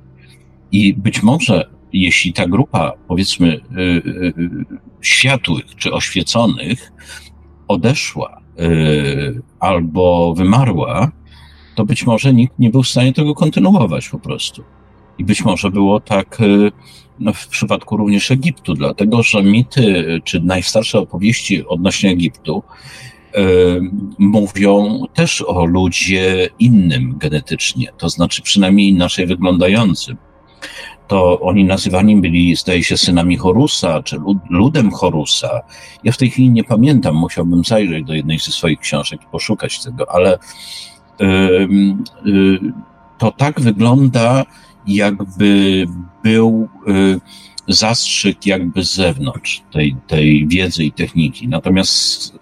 [0.72, 4.66] I być może, jeśli ta grupa, powiedzmy, y, y, y,
[5.02, 6.92] światłych czy oświeconych
[7.68, 8.42] odeszła
[9.60, 11.12] albo wymarła,
[11.76, 14.64] to być może nikt nie był w stanie tego kontynuować po prostu.
[15.18, 16.38] I być może było tak
[17.20, 22.64] no, w przypadku również Egiptu, dlatego że mity, czy najstarsze opowieści odnośnie Egiptu
[24.18, 30.18] mówią też o ludzie innym genetycznie, to znaczy przynajmniej inaczej wyglądającym.
[31.08, 34.18] To oni nazywani byli, zdaje się, synami Horusa, czy
[34.50, 35.62] ludem Horusa.
[36.04, 39.84] Ja w tej chwili nie pamiętam, musiałbym zajrzeć do jednej ze swoich książek i poszukać
[39.84, 40.38] tego, ale
[43.18, 44.46] to tak wygląda,
[44.88, 45.86] jakby
[46.24, 47.20] był y,
[47.68, 51.48] zastrzyk jakby z zewnątrz tej, tej wiedzy i techniki.
[51.48, 52.40] Natomiast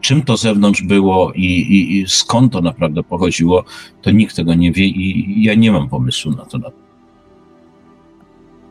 [0.00, 3.64] czym to zewnątrz było i, i, i, skąd to naprawdę pochodziło,
[4.02, 6.58] to nikt tego nie wie i ja nie mam pomysłu na to.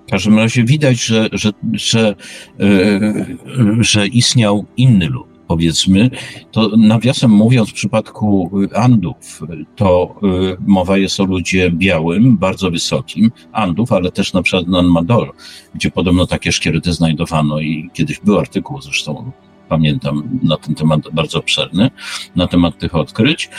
[0.07, 2.15] W każdym razie widać, że, że, że,
[2.59, 3.37] yy,
[3.79, 6.09] że istniał inny lud, powiedzmy.
[6.51, 9.41] To nawiasem mówiąc, w przypadku Andów,
[9.75, 14.85] to yy, mowa jest o ludzie białym, bardzo wysokim, Andów, ale też na przykład Nan
[14.85, 15.31] Madol,
[15.75, 19.31] gdzie podobno takie szkielety znajdowano i kiedyś był artykuł zresztą
[19.71, 21.91] pamiętam na ten temat bardzo obszerny,
[22.35, 23.49] na temat tych odkryć.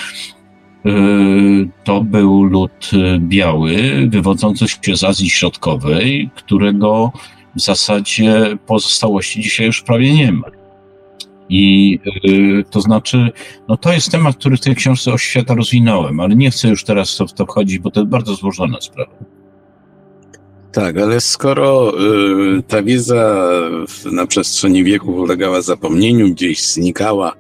[0.86, 3.74] Y, to był lud biały,
[4.08, 7.12] wywodzący się z Azji Środkowej, którego
[7.56, 10.46] w zasadzie pozostałości dzisiaj już prawie nie ma.
[11.48, 11.98] I
[12.28, 13.30] y, to znaczy,
[13.68, 16.84] no to jest temat, który w tej książce o świata rozwinąłem, ale nie chcę już
[16.84, 19.31] teraz w to wchodzić, bo to jest bardzo złożona sprawa.
[20.72, 21.92] Tak, ale skoro
[22.58, 23.50] y, ta wiedza
[24.12, 27.32] na przestrzeni wieków ulegała zapomnieniu, gdzieś znikała,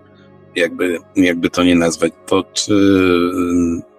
[0.56, 3.92] jakby, jakby to nie nazwać, to czy y,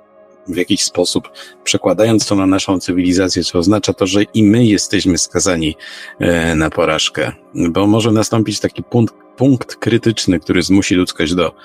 [0.53, 1.29] w jakiś sposób
[1.63, 5.75] przekładając to na naszą cywilizację, czy oznacza to, że i my jesteśmy skazani
[6.21, 7.31] y, na porażkę?
[7.69, 11.55] Bo może nastąpić taki punkt, punkt krytyczny, który zmusi ludzkość do,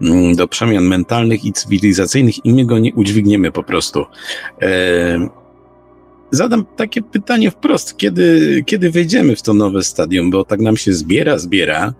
[0.00, 4.06] mm, do przemian mentalnych i cywilizacyjnych i my go nie udźwigniemy po prostu.
[4.62, 5.41] Y,
[6.32, 10.92] zadam takie pytanie wprost, kiedy, kiedy wejdziemy w to nowe stadium, bo tak nam się
[10.92, 11.94] zbiera, zbiera,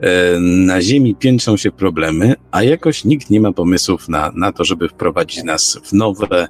[0.00, 4.64] e, na ziemi piętrzą się problemy, a jakoś nikt nie ma pomysłów na, na to,
[4.64, 6.48] żeby wprowadzić nas w nowe,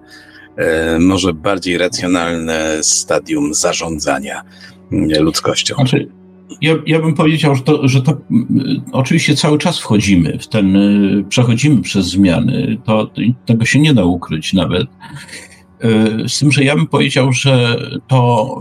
[0.57, 4.43] e, może bardziej racjonalne stadium zarządzania
[5.21, 5.75] ludzkością.
[5.75, 6.09] Znaczy,
[6.61, 8.17] ja, ja bym powiedział, że to, że to
[8.93, 10.77] oczywiście cały czas wchodzimy w ten,
[11.29, 13.11] przechodzimy przez zmiany, to,
[13.47, 14.87] tego się nie da ukryć nawet.
[16.27, 17.77] Z tym, że ja bym powiedział, że
[18.07, 18.55] to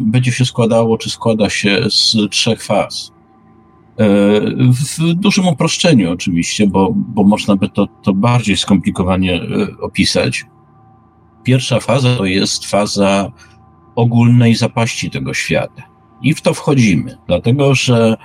[0.00, 3.12] będzie się składało, czy składa się z trzech faz.
[4.58, 9.40] W dużym uproszczeniu oczywiście, bo, bo można by to, to bardziej skomplikowanie
[9.80, 10.44] opisać.
[11.44, 13.32] Pierwsza faza to jest faza
[13.96, 15.82] ogólnej zapaści tego świata.
[16.22, 18.16] I w to wchodzimy, dlatego że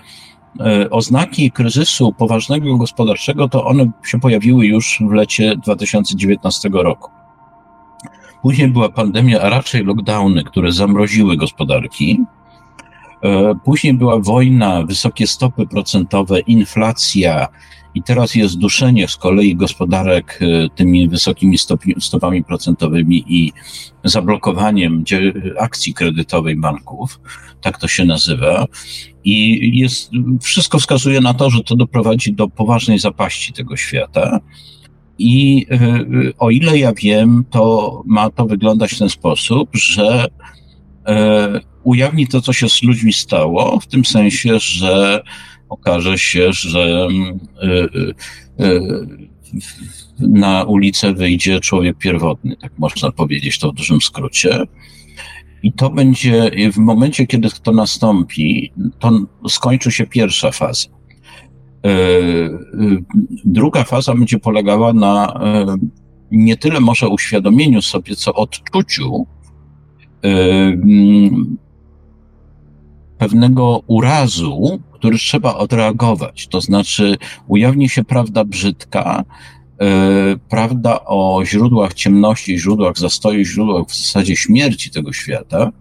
[0.59, 7.20] e, oznaki kryzysu poważnego gospodarczego to one się pojawiły już w lecie 2019 roku.
[8.41, 12.19] Później była pandemia, a raczej lockdowny, które zamroziły gospodarki.
[13.23, 17.47] E, później była wojna, wysokie stopy procentowe, inflacja,
[17.95, 21.57] i teraz jest duszenie z kolei gospodarek e, tymi wysokimi
[21.99, 23.51] stopami procentowymi i
[24.03, 25.03] zablokowaniem
[25.59, 27.19] akcji kredytowej banków,
[27.61, 28.65] tak to się nazywa.
[29.23, 30.11] I jest,
[30.41, 34.39] wszystko wskazuje na to, że to doprowadzi do poważnej zapaści tego świata.
[35.17, 36.05] I e,
[36.37, 40.27] o ile ja wiem, to ma to wyglądać w ten sposób, że
[41.07, 45.23] e, ujawni to, co się z ludźmi stało, w tym sensie, że
[45.69, 47.07] okaże się, że
[47.63, 49.07] y, y,
[50.19, 54.59] na ulicę wyjdzie człowiek pierwotny, tak można powiedzieć to w dużym skrócie.
[55.63, 59.11] I to będzie w momencie, kiedy to nastąpi, to
[59.49, 60.87] skończy się pierwsza faza.
[63.45, 65.39] Druga faza będzie polegała na
[66.31, 69.25] nie tyle może uświadomieniu sobie, co odczuciu
[73.17, 76.47] pewnego urazu, który trzeba odreagować.
[76.47, 77.17] To znaczy,
[77.47, 79.23] ujawni się prawda brzydka,
[80.49, 85.71] prawda o źródłach ciemności, źródłach zastoju, źródłach w zasadzie śmierci tego świata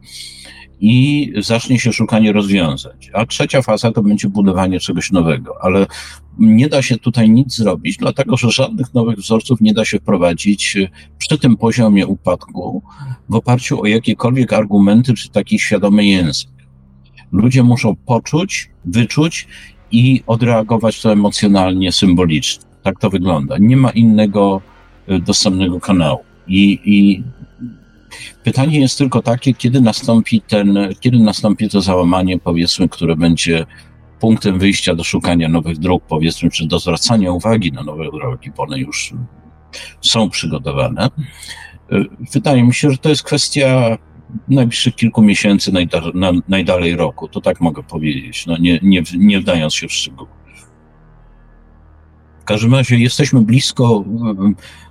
[0.81, 2.93] i zacznie się szukanie rozwiązań.
[3.13, 5.87] A trzecia faza to będzie budowanie czegoś nowego, ale
[6.39, 10.77] nie da się tutaj nic zrobić, dlatego że żadnych nowych wzorców nie da się wprowadzić
[11.19, 12.83] przy tym poziomie upadku
[13.29, 16.51] w oparciu o jakiekolwiek argumenty czy taki świadomy język.
[17.33, 19.49] Ludzie muszą poczuć, wyczuć
[19.91, 22.65] i odreagować to emocjonalnie, symbolicznie.
[22.83, 23.59] Tak to wygląda.
[23.59, 24.63] Nie ma innego
[25.07, 26.19] e, dostępnego kanału.
[26.47, 27.23] I, i
[28.45, 33.67] pytanie jest tylko takie, kiedy nastąpi ten, kiedy nastąpi to załamanie, powiedzmy, które będzie
[34.21, 38.63] punktem wyjścia do szukania nowych dróg, powiedzmy, czy do zwracania uwagi na nowe drogi, bo
[38.63, 39.15] one już
[40.01, 41.09] są przygotowane.
[42.33, 43.97] Wydaje mi się, że to jest kwestia
[44.49, 47.29] najbliższych kilku miesięcy, najda, na, najdalej roku.
[47.29, 50.31] To tak mogę powiedzieć, no nie, nie, nie wdając się w szczegóły.
[52.41, 54.05] W każdym razie jesteśmy blisko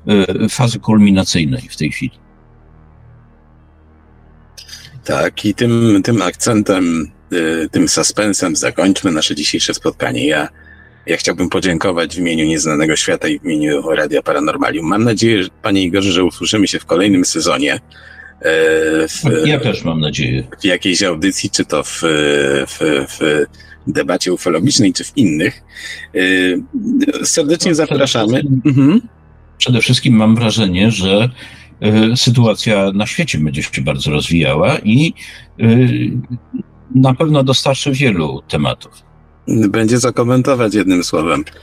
[0.08, 2.20] e, e, fazy kulminacyjnej w tej chwili.
[5.10, 10.28] Tak, i tym, tym akcentem, e, tym suspensem zakończmy nasze dzisiejsze spotkanie.
[10.28, 10.48] Ja,
[11.06, 14.86] ja chciałbym podziękować w imieniu Nieznanego Świata i w imieniu Radia Paranormalium.
[14.86, 17.74] Mam nadzieję, Panie Igorze, że usłyszymy się w kolejnym sezonie.
[17.74, 17.80] E,
[19.08, 20.44] w, ja też mam nadzieję.
[20.62, 22.02] W jakiejś audycji, czy to w,
[22.68, 23.46] w, w
[23.88, 25.62] debacie ufologicznej, czy w innych.
[26.16, 28.34] E, serdecznie no, zapraszamy.
[28.34, 29.02] Przede wszystkim, mhm.
[29.58, 31.30] przede wszystkim mam wrażenie, że
[32.16, 35.14] sytuacja na świecie będzie się bardzo rozwijała i
[36.96, 38.92] na pewno dostarczy wielu tematów.
[39.48, 41.44] Będzie co komentować jednym słowem.
[41.44, 41.54] Tak.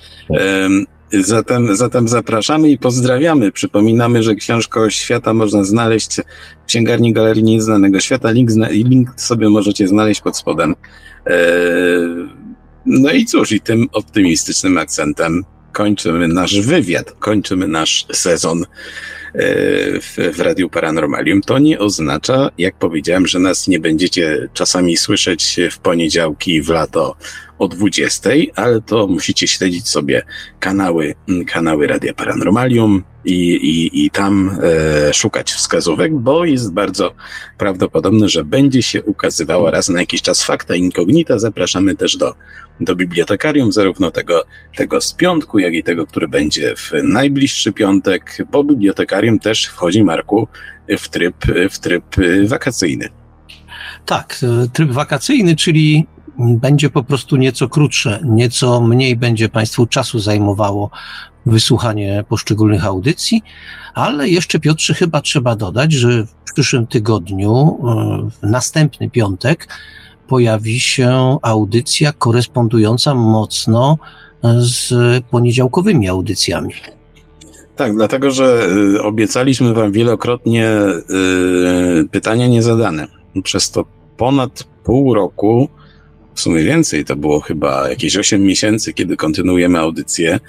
[1.12, 3.52] Zatem, zatem zapraszamy i pozdrawiamy.
[3.52, 6.16] Przypominamy, że książkę świata można znaleźć
[6.62, 8.30] w księgarni Galerii Nieznanego Świata.
[8.30, 10.74] Link, link sobie możecie znaleźć pod spodem.
[11.26, 11.36] Eee,
[12.86, 18.66] no i cóż, i tym optymistycznym akcentem kończymy nasz wywiad, kończymy nasz sezon e,
[20.01, 21.43] w, w Radiu Paranormalium.
[21.43, 27.16] To nie oznacza, jak powiedziałem, że nas nie będziecie czasami słyszeć w poniedziałki w lato
[27.59, 30.22] o 20, ale to musicie śledzić sobie
[30.61, 31.14] kanały,
[31.46, 34.59] kanały Radia Paranormalium i, i, i tam
[35.09, 37.14] e, szukać wskazówek, bo jest bardzo
[37.59, 41.38] prawdopodobne, że będzie się ukazywała raz na jakiś czas fakta incognita.
[41.38, 42.34] Zapraszamy też do,
[42.80, 44.44] do bibliotekarium, zarówno tego,
[44.76, 50.04] tego z piątku, jak i tego, który będzie w najbliższy piątek, bo bibliotekarium też wchodzi,
[50.04, 50.48] Marku,
[50.98, 51.36] w tryb,
[51.70, 52.04] w tryb
[52.46, 53.09] wakacyjny.
[54.07, 54.40] Tak,
[54.72, 56.07] tryb wakacyjny, czyli
[56.39, 60.91] będzie po prostu nieco krótsze, nieco mniej będzie Państwu czasu zajmowało
[61.47, 63.43] wysłuchanie poszczególnych audycji,
[63.95, 69.68] ale jeszcze Piotrze chyba trzeba dodać, że w przyszłym tygodniu, e, w następny piątek,
[70.28, 73.99] pojawi się audycja korespondująca mocno
[74.59, 74.95] z
[75.30, 76.72] poniedziałkowymi audycjami.
[77.76, 80.70] Tak, dlatego że y, obiecaliśmy Wam wielokrotnie
[82.01, 83.07] y, pytania niezadane.
[83.43, 83.84] Przez to
[84.16, 85.68] ponad pół roku,
[86.37, 90.41] w sumie więcej, to było chyba jakieś 8 miesięcy, kiedy kontynuujemy audycję.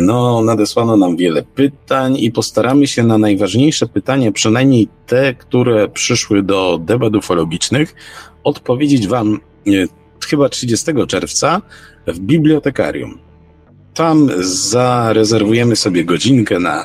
[0.00, 6.42] No, nadesłano nam wiele pytań i postaramy się na najważniejsze pytanie, przynajmniej te, które przyszły
[6.42, 7.94] do debat ufologicznych,
[8.44, 9.88] odpowiedzieć Wam y,
[10.26, 11.62] chyba 30 czerwca
[12.06, 13.18] w bibliotekarium.
[13.94, 16.84] Tam zarezerwujemy sobie godzinkę na,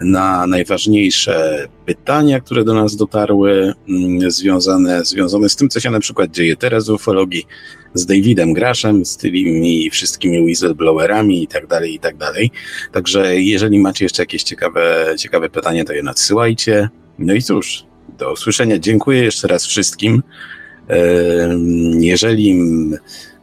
[0.00, 6.00] na najważniejsze pytania, które do nas dotarły, mm, związane, związane z tym, co się na
[6.00, 7.46] przykład dzieje teraz w ufologii,
[7.94, 12.50] z Davidem Graszem, z tymi wszystkimi whistleblowerami i tak dalej, i tak dalej.
[12.92, 16.88] Także jeżeli macie jeszcze jakieś ciekawe, ciekawe pytania, to je nadsyłajcie.
[17.18, 17.84] No i cóż,
[18.18, 18.78] do usłyszenia.
[18.78, 20.22] Dziękuję jeszcze raz wszystkim.
[22.00, 22.58] Jeżeli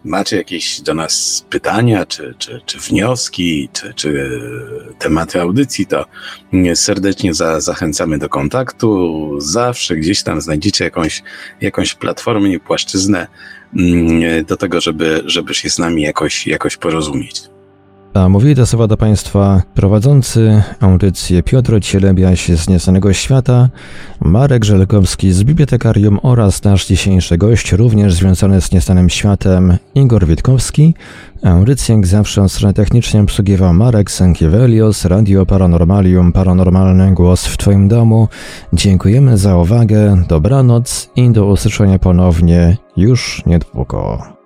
[0.07, 4.41] macie jakieś do nas pytania, czy, czy, czy wnioski, czy, czy
[4.99, 6.05] tematy audycji, to
[6.75, 9.35] serdecznie za, zachęcamy do kontaktu.
[9.39, 11.23] Zawsze gdzieś tam znajdziecie jakąś,
[11.61, 13.27] jakąś platformę płaszczyznę
[13.75, 17.56] mm, do tego, żeby, żeby się z nami jakoś, jakoś porozumieć.
[18.17, 23.69] A mówili te słowa do Państwa prowadzący audycję Piotr Cielebiaś z Nieznanego Świata,
[24.21, 30.93] Marek Żelkowski z Bibliotekarium oraz nasz dzisiejszy gość, również związany z Nieznanym Światem, Igor Witkowski.
[31.43, 37.87] Audycję jak zawsze od strony technicznej obsługiwał Marek Sankiewelios, Radio Paranormalium, Paranormalny Głos w Twoim
[37.87, 38.27] domu.
[38.73, 44.36] Dziękujemy za uwagę, dobranoc i do usłyszenia ponownie już niedługo.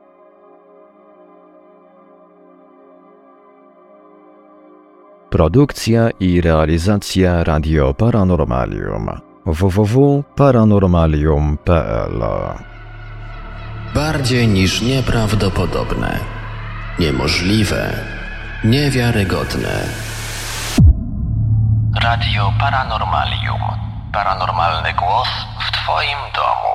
[5.32, 9.10] Produkcja i realizacja Radio Paranormalium
[9.46, 12.24] www.paranormalium.pl
[13.96, 16.20] Bardziej niż nieprawdopodobne,
[17.00, 17.94] niemożliwe,
[18.64, 19.84] niewiarygodne.
[22.04, 23.62] Radio Paranormalium.
[24.14, 25.28] Paranormalny głos
[25.68, 26.72] w Twoim domu.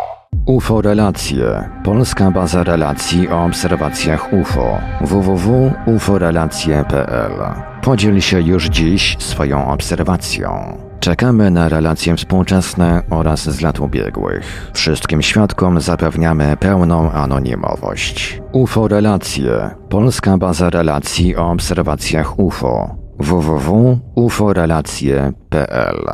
[0.47, 1.71] UFO Relacje.
[1.85, 4.79] Polska baza relacji o obserwacjach UFO.
[5.01, 10.79] www.uforelacje.pl Podziel się już dziś swoją obserwacją.
[11.01, 14.71] Czekamy na relacje współczesne oraz z lat ubiegłych.
[14.75, 18.43] Wszystkim świadkom zapewniamy pełną anonimowość.
[18.53, 19.71] UFO Relacje.
[19.89, 22.97] Polska baza relacji o obserwacjach UFO.
[23.19, 26.07] www.uforelacje.pl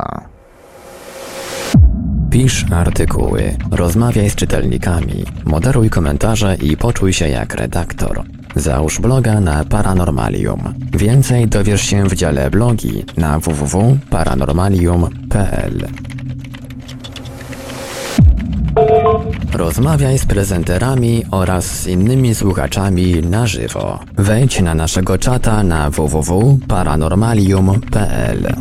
[2.29, 8.23] Pisz artykuły, rozmawiaj z czytelnikami, moderuj komentarze i poczuj się jak redaktor.
[8.55, 10.73] Załóż bloga na Paranormalium.
[10.93, 15.87] Więcej dowiesz się w dziale blogi na www.paranormalium.pl.
[19.53, 23.99] Rozmawiaj z prezenterami oraz z innymi słuchaczami na żywo.
[24.17, 28.55] Wejdź na naszego czata na www.paranormalium.pl.